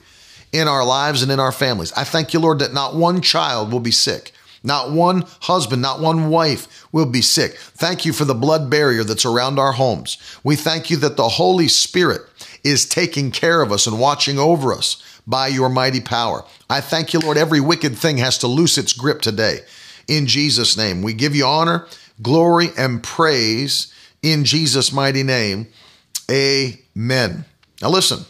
[0.52, 1.92] in our lives and in our families.
[1.92, 4.32] I thank you, Lord, that not one child will be sick.
[4.62, 7.54] Not one husband, not one wife will be sick.
[7.56, 10.18] Thank you for the blood barrier that's around our homes.
[10.44, 12.22] We thank you that the Holy Spirit
[12.62, 16.44] is taking care of us and watching over us by your mighty power.
[16.68, 17.38] I thank you, Lord.
[17.38, 19.60] Every wicked thing has to loose its grip today.
[20.08, 21.86] In Jesus' name, we give you honor,
[22.20, 25.68] glory, and praise in Jesus' mighty name.
[26.30, 27.46] Amen.
[27.80, 28.26] Now, listen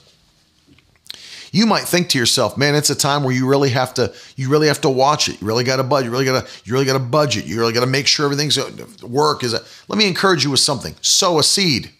[1.52, 4.48] you might think to yourself, man, it's a time where you really have to, you
[4.48, 5.40] really have to watch it.
[5.40, 6.06] You really got to budget.
[6.06, 7.46] You really got to, you really got to budget.
[7.46, 8.70] You really got to make sure everything's uh,
[9.02, 9.54] work is.
[9.54, 10.94] A, let me encourage you with something.
[11.00, 11.90] Sow a seed.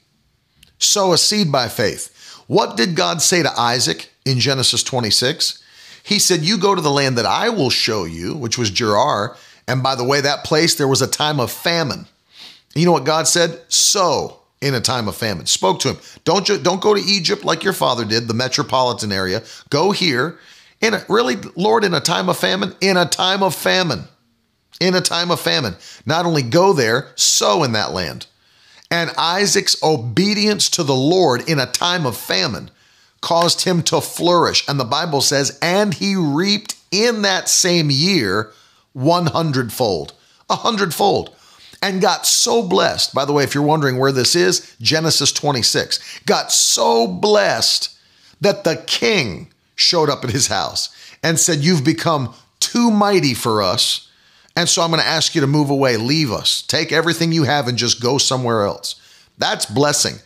[0.79, 2.43] Sow a seed by faith.
[2.47, 5.63] What did God say to Isaac in Genesis 26?
[6.03, 9.37] He said, "You go to the land that I will show you," which was Gerar.
[9.69, 12.07] And by the way, that place there was a time of famine.
[12.75, 13.61] You know what God said?
[13.69, 15.47] Sow in a time of famine.
[15.47, 15.99] Spoke to him.
[16.25, 19.43] Don't ju- don't go to Egypt like your father did, the metropolitan area.
[19.71, 20.39] Go here.
[20.81, 24.05] In a, really, Lord, in a time of famine, in a time of famine,
[24.81, 25.77] in a time of famine.
[26.07, 28.27] Not only go there, sow in that land.
[28.91, 32.71] And Isaac's obedience to the Lord in a time of famine
[33.21, 34.67] caused him to flourish.
[34.67, 38.51] And the Bible says, and he reaped in that same year
[38.95, 40.15] 100 fold,
[40.49, 41.37] a hundredfold
[41.83, 43.15] and got so blessed.
[43.15, 46.21] By the way, if you're wondering where this is, Genesis 26.
[46.27, 47.97] Got so blessed
[48.41, 53.63] that the king showed up at his house and said, You've become too mighty for
[53.63, 54.09] us.
[54.57, 57.45] And so I'm going to ask you to move away, leave us, take everything you
[57.45, 59.01] have and just go somewhere else.
[59.39, 60.17] That's blessing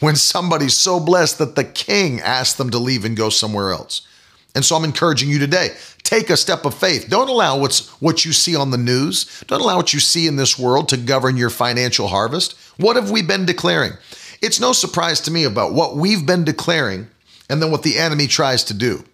[0.00, 4.06] when somebody's so blessed that the king asked them to leave and go somewhere else.
[4.54, 5.70] And so I'm encouraging you today
[6.04, 7.08] take a step of faith.
[7.08, 9.42] Don't allow what's what you see on the news.
[9.46, 12.52] Don't allow what you see in this world to govern your financial harvest.
[12.76, 13.92] What have we been declaring?
[14.40, 17.08] It's no surprise to me about what we've been declaring
[17.48, 19.04] and then what the enemy tries to do.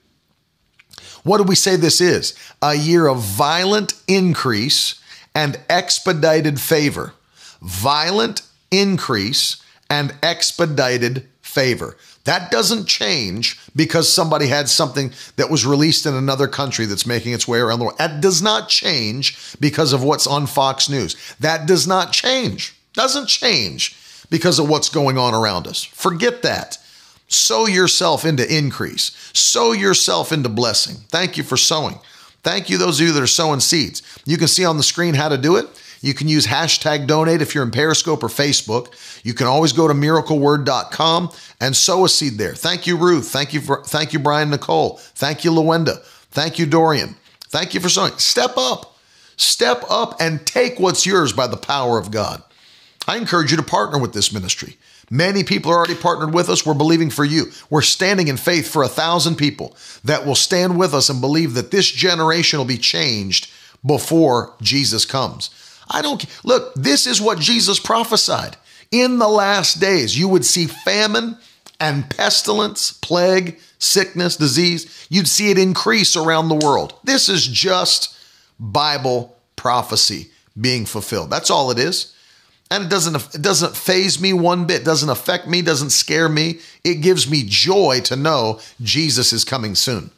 [1.22, 2.34] What do we say this is?
[2.62, 5.00] A year of violent increase
[5.34, 7.14] and expedited favor.
[7.62, 11.96] Violent increase and expedited favor.
[12.30, 17.32] That doesn't change because somebody had something that was released in another country that's making
[17.32, 17.98] its way around the world.
[17.98, 21.16] That does not change because of what's on Fox News.
[21.40, 22.76] That does not change.
[22.92, 23.96] Doesn't change
[24.30, 25.82] because of what's going on around us.
[25.82, 26.78] Forget that.
[27.26, 29.10] Sow yourself into increase.
[29.32, 30.98] Sow yourself into blessing.
[31.08, 31.98] Thank you for sowing.
[32.44, 34.02] Thank you, those of you that are sowing seeds.
[34.24, 35.66] You can see on the screen how to do it.
[36.00, 38.88] You can use hashtag donate if you're in Periscope or Facebook.
[39.22, 41.30] You can always go to miracleword.com
[41.60, 42.54] and sow a seed there.
[42.54, 43.28] Thank you, Ruth.
[43.28, 44.96] Thank you for thank you, Brian Nicole.
[45.14, 46.02] Thank you, Lawenda.
[46.30, 47.16] Thank you, Dorian.
[47.48, 48.12] Thank you for sowing.
[48.16, 48.96] Step up.
[49.36, 52.42] Step up and take what's yours by the power of God.
[53.06, 54.76] I encourage you to partner with this ministry.
[55.10, 56.64] Many people are already partnered with us.
[56.64, 57.46] We're believing for you.
[57.68, 61.54] We're standing in faith for a thousand people that will stand with us and believe
[61.54, 63.50] that this generation will be changed
[63.84, 65.50] before Jesus comes.
[65.90, 68.56] I don't look, this is what Jesus prophesied.
[68.90, 71.36] In the last days, you would see famine
[71.78, 75.06] and pestilence, plague, sickness, disease.
[75.08, 76.94] You'd see it increase around the world.
[77.04, 78.16] This is just
[78.58, 80.30] Bible prophecy
[80.60, 81.30] being fulfilled.
[81.30, 82.14] That's all it is.
[82.70, 86.60] And it doesn't it doesn't faze me one bit, doesn't affect me, doesn't scare me.
[86.84, 90.10] It gives me joy to know Jesus is coming soon.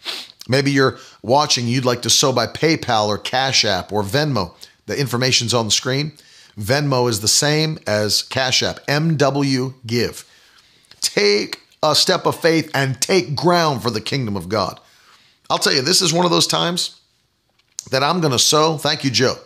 [0.49, 4.55] Maybe you're watching, you'd like to sow by PayPal or Cash App or Venmo.
[4.87, 6.12] The information's on the screen.
[6.59, 10.24] Venmo is the same as Cash App, MW Give.
[11.01, 14.78] Take a step of faith and take ground for the kingdom of God.
[15.51, 17.01] I'll tell you, this is one of those times
[17.91, 18.78] that I'm going to sow.
[18.78, 19.37] Thank you, Joe.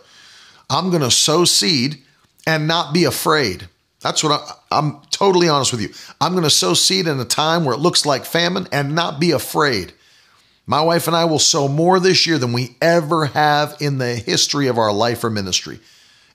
[0.69, 2.01] I'm going to sow seed
[2.45, 3.67] and not be afraid.
[4.01, 5.89] That's what I, am totally honest with you.
[6.21, 9.19] I'm going to sow seed in a time where it looks like famine and not
[9.19, 9.93] be afraid.
[10.67, 14.15] My wife and I will sow more this year than we ever have in the
[14.15, 15.79] history of our life or ministry.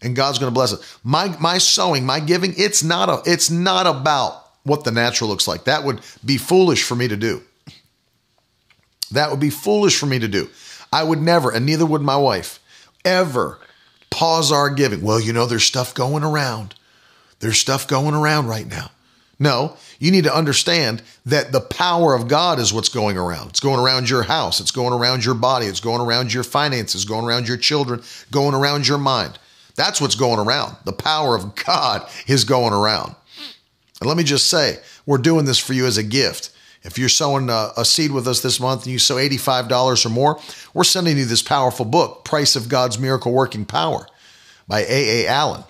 [0.01, 0.99] And God's going to bless us.
[1.05, 5.47] My my sowing, my giving, it's not a it's not about what the natural looks
[5.47, 5.64] like.
[5.64, 7.43] That would be foolish for me to do.
[9.12, 10.49] That would be foolish for me to do.
[10.93, 12.59] I would never, and neither would my wife,
[13.05, 13.59] ever
[14.11, 15.03] pause our giving.
[15.03, 16.74] Well, you know, there's stuff going around.
[17.41, 18.91] There's stuff going around right now.
[19.43, 23.49] No, you need to understand that the power of God is what's going around.
[23.49, 27.05] It's going around your house, it's going around your body, it's going around your finances,
[27.05, 29.40] going around your children, going around your mind.
[29.74, 30.76] That's what's going around.
[30.84, 33.16] The power of God is going around.
[34.01, 36.51] And let me just say, we're doing this for you as a gift.
[36.84, 40.09] If you're sowing a, a, seed with us this month and you sow $85 or
[40.09, 40.38] more,
[40.72, 44.07] we're sending you this powerful book, Price of God's Miracle Working Power
[44.68, 45.26] by A.A.
[45.26, 45.64] Allen.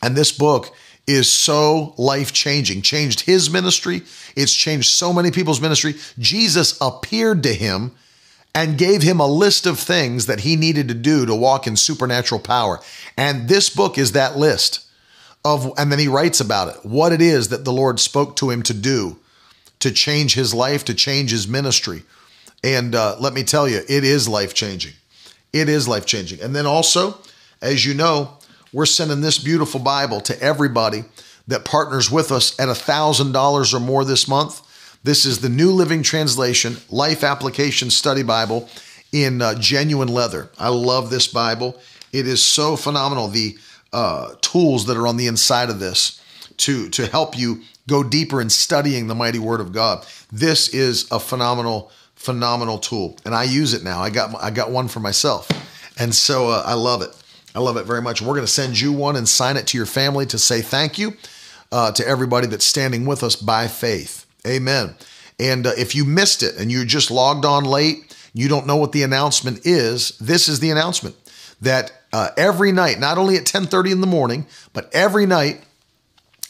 [0.00, 0.72] And this book
[1.06, 4.02] is so life changing, changed his ministry.
[4.36, 5.94] It's changed so many people's ministry.
[6.18, 7.92] Jesus appeared to him
[8.54, 11.76] and gave him a list of things that he needed to do to walk in
[11.76, 12.80] supernatural power.
[13.16, 14.86] And this book is that list
[15.44, 18.50] of, and then he writes about it, what it is that the Lord spoke to
[18.50, 19.18] him to do
[19.80, 22.04] to change his life, to change his ministry.
[22.62, 24.92] And uh, let me tell you, it is life changing.
[25.52, 26.40] It is life changing.
[26.40, 27.18] And then also,
[27.60, 28.38] as you know,
[28.72, 31.04] we're sending this beautiful Bible to everybody
[31.48, 34.60] that partners with us at $1,000 or more this month.
[35.04, 38.68] This is the New Living Translation Life Application Study Bible
[39.12, 40.48] in uh, genuine leather.
[40.58, 41.78] I love this Bible.
[42.12, 43.28] It is so phenomenal.
[43.28, 43.58] The
[43.92, 46.22] uh, tools that are on the inside of this
[46.58, 50.06] to, to help you go deeper in studying the mighty Word of God.
[50.30, 54.00] This is a phenomenal, phenomenal tool, and I use it now.
[54.00, 55.48] I got I got one for myself,
[55.98, 57.10] and so uh, I love it.
[57.54, 58.22] I love it very much.
[58.22, 60.98] We're going to send you one and sign it to your family to say thank
[60.98, 61.14] you
[61.70, 64.26] uh, to everybody that's standing with us by faith.
[64.46, 64.94] Amen.
[65.38, 68.76] And uh, if you missed it and you just logged on late, you don't know
[68.76, 70.16] what the announcement is.
[70.18, 71.16] This is the announcement
[71.60, 75.62] that uh, every night, not only at 10:30 in the morning, but every night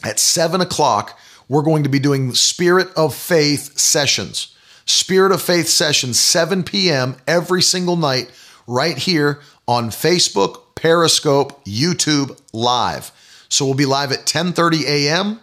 [0.03, 4.55] at seven o'clock, we're going to be doing Spirit of Faith sessions.
[4.85, 7.15] Spirit of Faith sessions, 7 p.m.
[7.25, 8.29] every single night,
[8.67, 13.13] right here on Facebook, Periscope, YouTube live.
[13.47, 15.39] So we'll be live at 10:30 a.m.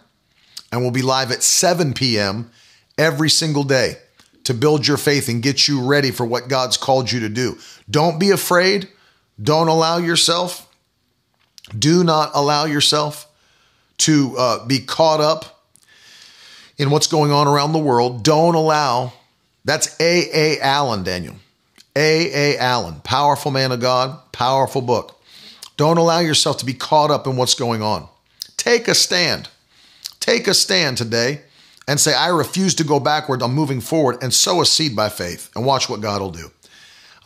[0.71, 2.51] and we'll be live at 7 p.m.
[2.95, 3.95] every single day
[4.43, 7.57] to build your faith and get you ready for what God's called you to do.
[7.89, 8.87] Don't be afraid.
[9.41, 10.71] Don't allow yourself.
[11.75, 13.27] Do not allow yourself
[13.97, 15.65] to uh, be caught up
[16.77, 18.23] in what's going on around the world.
[18.23, 19.13] Don't allow.
[19.65, 20.29] That's A.
[20.31, 20.59] A.
[20.59, 21.37] Allen, Daniel.
[21.95, 22.53] A.
[22.53, 22.57] A.
[22.59, 25.17] Allen, powerful man of God, powerful book.
[25.81, 28.07] Don't allow yourself to be caught up in what's going on.
[28.55, 29.49] Take a stand.
[30.19, 31.41] Take a stand today
[31.87, 33.41] and say, I refuse to go backward.
[33.41, 36.51] I'm moving forward and sow a seed by faith and watch what God will do.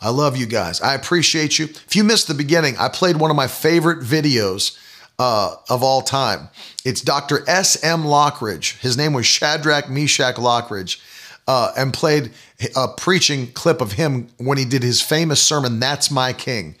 [0.00, 0.80] I love you guys.
[0.80, 1.66] I appreciate you.
[1.66, 4.78] If you missed the beginning, I played one of my favorite videos
[5.18, 6.48] uh, of all time.
[6.82, 7.44] It's Dr.
[7.46, 8.04] S.M.
[8.04, 8.78] Lockridge.
[8.78, 10.98] His name was Shadrach Meshach Lockridge.
[11.46, 12.30] Uh, and played
[12.74, 16.74] a preaching clip of him when he did his famous sermon, That's My King.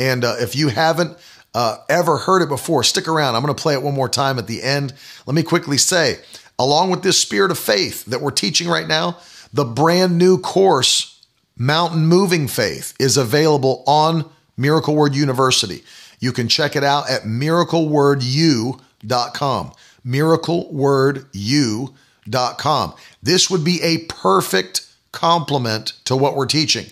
[0.00, 1.18] And uh, if you haven't
[1.54, 3.36] uh, ever heard it before, stick around.
[3.36, 4.94] I'm going to play it one more time at the end.
[5.26, 6.20] Let me quickly say,
[6.58, 9.18] along with this spirit of faith that we're teaching right now,
[9.52, 11.22] the brand new course,
[11.58, 14.24] Mountain Moving Faith, is available on
[14.56, 15.84] Miracle Word University.
[16.18, 19.72] You can check it out at miraclewordu.com.
[20.06, 22.94] Miraclewordu.com.
[23.22, 26.86] This would be a perfect complement to what we're teaching.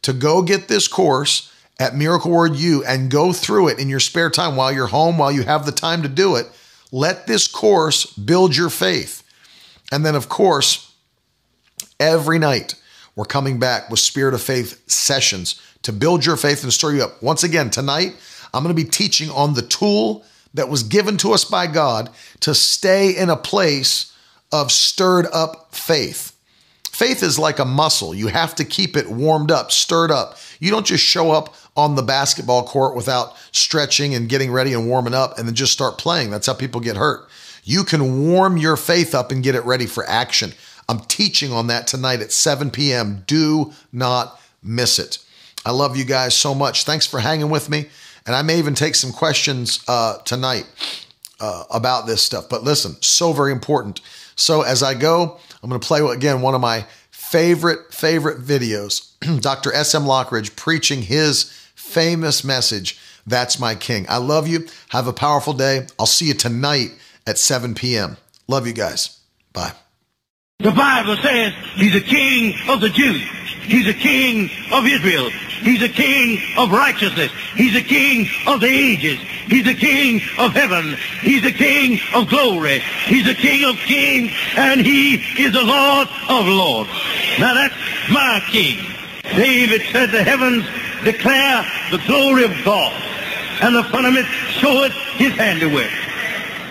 [0.00, 4.00] To go get this course, at Miracle Word U and go through it in your
[4.00, 6.46] spare time while you're home, while you have the time to do it.
[6.92, 9.22] Let this course build your faith.
[9.90, 10.92] And then, of course,
[11.98, 12.74] every night
[13.16, 17.04] we're coming back with Spirit of Faith sessions to build your faith and stir you
[17.04, 17.22] up.
[17.22, 18.16] Once again, tonight,
[18.52, 20.24] I'm going to be teaching on the tool
[20.54, 22.10] that was given to us by God
[22.40, 24.12] to stay in a place
[24.52, 26.30] of stirred up faith.
[26.90, 28.14] Faith is like a muscle.
[28.14, 30.38] You have to keep it warmed up, stirred up.
[30.60, 34.86] You don't just show up on the basketball court without stretching and getting ready and
[34.86, 36.30] warming up and then just start playing.
[36.30, 37.28] That's how people get hurt.
[37.64, 40.52] You can warm your faith up and get it ready for action.
[40.88, 43.24] I'm teaching on that tonight at 7 p.m.
[43.26, 45.18] Do not miss it.
[45.64, 46.84] I love you guys so much.
[46.84, 47.86] Thanks for hanging with me.
[48.26, 50.66] And I may even take some questions uh, tonight
[51.40, 52.48] uh, about this stuff.
[52.48, 54.00] But listen, so very important.
[54.36, 59.14] So as I go, I'm going to play again one of my favorite, favorite videos
[59.40, 59.72] Dr.
[59.72, 60.02] S.M.
[60.02, 61.52] Lockridge preaching his
[61.94, 64.04] famous message, That's My King.
[64.08, 64.66] I love you.
[64.88, 65.86] Have a powerful day.
[65.96, 66.90] I'll see you tonight
[67.24, 68.16] at 7 p.m.
[68.48, 69.20] Love you guys.
[69.52, 69.72] Bye.
[70.58, 73.22] The Bible says he's a king of the Jews.
[73.62, 75.30] He's a king of Israel.
[75.30, 77.30] He's a king of righteousness.
[77.54, 79.18] He's a king of the ages.
[79.46, 80.96] He's a king of heaven.
[81.20, 82.80] He's a king of glory.
[83.06, 86.90] He's a king of kings, and he is the Lord of lords.
[87.38, 87.74] Now that's
[88.10, 88.84] my king.
[89.36, 90.64] David said the heavens
[91.04, 92.92] declare the glory of God,
[93.62, 95.90] and the firmament showeth his handiwork.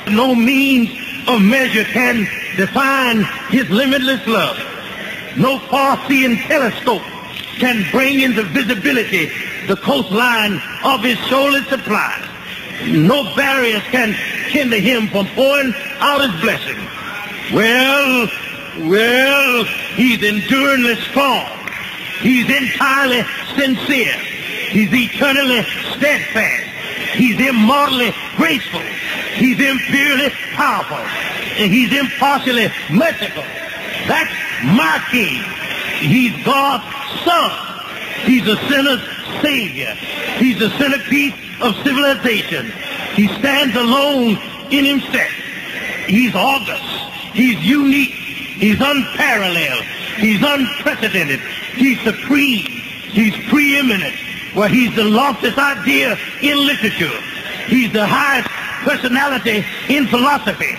[0.09, 0.89] No means
[1.27, 2.27] of measure can
[2.57, 4.57] define his limitless love.
[5.37, 7.01] No far-seeing telescope
[7.57, 9.31] can bring into visibility
[9.67, 12.29] the coastline of his shoaly supply.
[12.87, 14.13] No barriers can
[14.49, 16.77] hinder him from pouring out his blessing.
[17.53, 18.27] Well,
[18.89, 19.63] well,
[19.95, 21.62] he's enduringly strong.
[22.19, 23.23] He's entirely
[23.55, 24.13] sincere.
[24.69, 25.63] He's eternally
[25.95, 26.69] steadfast.
[27.15, 28.81] He's immortally graceful.
[29.35, 30.97] He's imperially powerful.
[30.97, 33.43] And he's impartially merciful.
[34.07, 34.33] That's
[34.63, 35.43] my king.
[35.99, 36.83] He's God's
[37.23, 37.51] son.
[38.25, 39.01] He's a sinner's
[39.41, 39.93] savior.
[40.37, 42.71] He's the centerpiece of civilization.
[43.15, 44.37] He stands alone
[44.71, 45.31] in himself.
[46.07, 46.83] He's august.
[47.33, 48.11] He's unique.
[48.11, 49.85] He's unparalleled.
[50.17, 51.39] He's unprecedented.
[51.75, 52.65] He's supreme.
[53.11, 54.15] He's preeminent.
[54.55, 57.17] Well, he's the loftiest idea in literature.
[57.67, 58.49] He's the highest
[58.83, 60.75] personality in philosophy.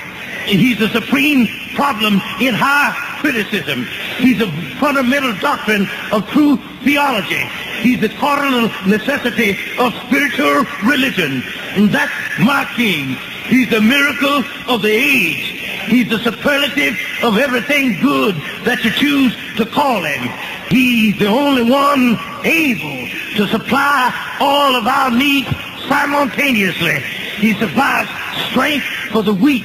[0.47, 3.87] He's the supreme problem in high criticism.
[4.19, 7.43] He's a fundamental doctrine of true theology.
[7.81, 11.43] He's the cardinal necessity of spiritual religion.
[11.77, 13.17] And that's my king.
[13.49, 15.54] He's the miracle of the age.
[15.87, 18.35] He's the superlative of everything good
[18.65, 20.29] that you choose to call him.
[20.69, 25.49] He's the only one able to supply all of our needs
[25.89, 27.01] simultaneously.
[27.37, 28.09] He supplies
[28.51, 29.65] strength for the weak.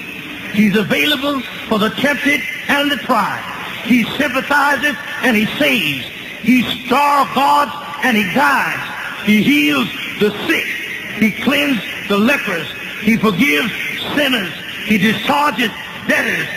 [0.53, 3.43] He's available for the tempted and the tried.
[3.85, 6.05] He sympathizes and he saves.
[6.41, 7.71] He star guards
[8.03, 8.81] and he guides.
[9.25, 9.87] He heals
[10.19, 10.65] the sick.
[11.19, 12.67] He cleanses the lepers.
[13.01, 13.71] He forgives
[14.15, 14.51] sinners.
[14.85, 15.71] He discharges
[16.09, 16.47] debtors.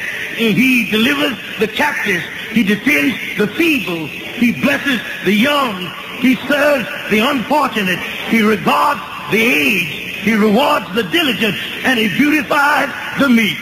[0.41, 2.25] And he delivers the captives.
[2.51, 4.07] He defends the feeble.
[4.07, 5.93] He blesses the young.
[6.19, 7.99] He serves the unfortunate.
[8.31, 9.01] He regards
[9.31, 10.25] the aged.
[10.25, 11.55] He rewards the diligent.
[11.85, 13.59] And he beautifies the meek.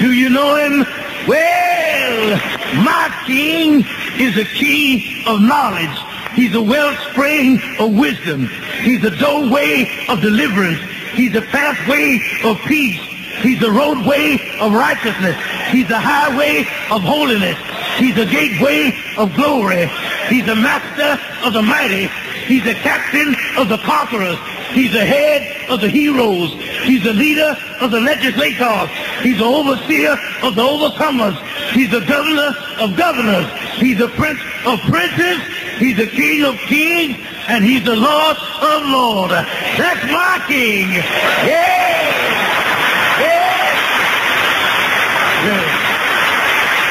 [0.00, 0.86] Do you know him?
[1.28, 2.36] Well,
[2.84, 3.84] my king
[4.18, 5.96] is a key of knowledge.
[6.34, 8.48] He's a wellspring of wisdom.
[8.82, 10.80] He's a doorway of deliverance.
[11.12, 13.13] He's a pathway of peace.
[13.42, 15.36] He's the roadway of righteousness.
[15.70, 17.58] He's the highway of holiness.
[17.98, 19.86] He's the gateway of glory.
[20.28, 22.08] He's the master of the mighty.
[22.46, 24.38] He's the captain of the conquerors.
[24.72, 26.52] He's the head of the heroes.
[26.82, 28.90] He's the leader of the legislators.
[29.22, 30.12] He's the overseer
[30.42, 31.38] of the overcomers.
[31.72, 33.46] He's the governor of governors.
[33.78, 35.38] He's the prince of princes.
[35.78, 37.18] He's the king of kings.
[37.46, 39.32] And he's the lord of lords.
[39.32, 40.90] That's my king.
[40.90, 41.84] Yeah.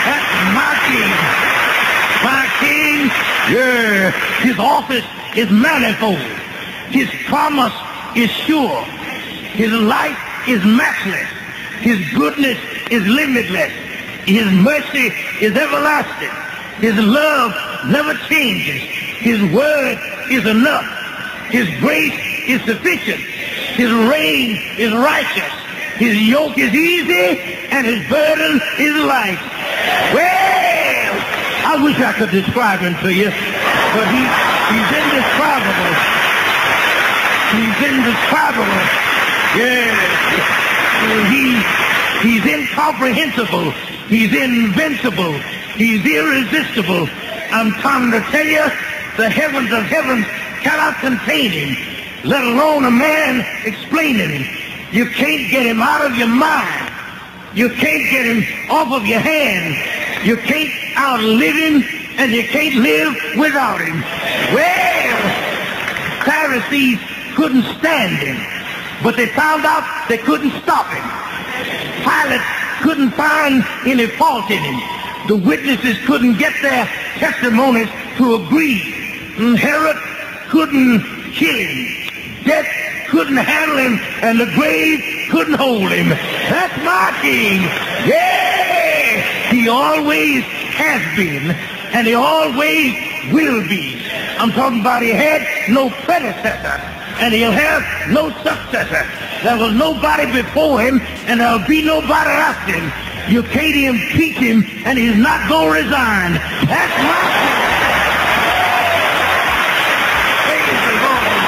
[0.06, 1.44] That's my king.
[2.24, 3.12] My king,
[3.52, 4.33] yeah.
[4.44, 5.06] His office
[5.36, 6.20] is manifold.
[6.92, 7.74] His promise
[8.16, 8.84] is sure.
[9.56, 11.30] His life is matchless.
[11.80, 12.60] His goodness
[12.92, 13.72] is limitless.
[14.26, 15.12] His mercy
[15.42, 16.36] is everlasting.
[16.80, 17.54] His love
[17.88, 18.82] never changes.
[19.20, 19.98] His word
[20.30, 20.86] is enough.
[21.50, 23.20] His grace is sufficient.
[23.20, 25.52] His reign is righteous.
[25.96, 27.40] His yoke is easy
[27.72, 29.40] and his burden is light.
[30.14, 31.14] Well,
[31.66, 33.30] I wish I could describe him to you,
[33.94, 34.22] but he,
[34.74, 35.94] he's indescribable.
[37.54, 38.82] He's indescribable.
[39.54, 39.94] Yes.
[41.30, 41.62] He,
[42.26, 43.72] he's incomprehensible.
[44.10, 45.34] He's invincible.
[45.78, 47.08] He's irresistible.
[47.52, 48.66] I'm trying to tell you,
[49.18, 50.26] the heavens of heavens
[50.64, 51.78] cannot contain him,
[52.24, 54.46] let alone a man explaining him.
[54.92, 56.93] You can't get him out of your mind.
[57.56, 59.78] You can't get him off of your hands.
[60.26, 61.84] You can't outlive him,
[62.18, 64.02] and you can't live without him.
[64.54, 67.00] Well, Pharisees
[67.36, 68.38] couldn't stand him,
[69.04, 71.06] but they found out they couldn't stop him.
[72.02, 72.42] Pilate
[72.82, 74.82] couldn't find any fault in him.
[75.28, 76.86] The witnesses couldn't get their
[77.18, 78.82] testimonies to agree.
[79.38, 79.98] And Herod
[80.50, 81.02] couldn't
[81.34, 82.44] kill him.
[82.44, 82.68] Death
[83.14, 86.10] couldn't handle him, and the grave couldn't hold him.
[86.10, 87.62] That's my king.
[88.10, 89.54] Yeah!
[89.54, 91.52] He always has been,
[91.94, 92.98] and he always
[93.32, 94.02] will be.
[94.40, 96.82] I'm talking about he had no predecessor,
[97.22, 99.06] and he'll have no successor.
[99.44, 101.00] There was nobody before him,
[101.30, 102.92] and there'll be nobody after him.
[103.32, 106.34] You can't impeach him, and he's not going to resign.
[106.66, 107.62] That's my king.
[110.44, 111.44] Praise the Lord.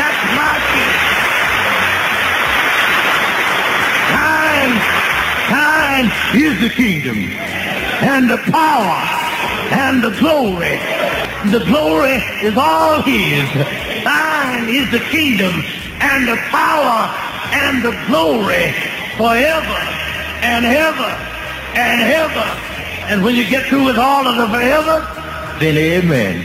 [0.00, 0.96] That's my king.
[4.14, 4.74] Thine,
[5.52, 7.18] thine is the kingdom,
[8.02, 8.98] and the power,
[9.72, 10.78] and the glory.
[11.50, 13.48] The glory is all his.
[14.04, 15.52] Thine is the kingdom,
[16.00, 17.14] and the power,
[17.52, 18.72] and the glory
[19.16, 19.78] forever
[20.42, 21.10] and ever
[21.74, 22.46] and ever.
[23.10, 25.00] And when you get through with all of the forever,
[25.58, 26.44] then amen.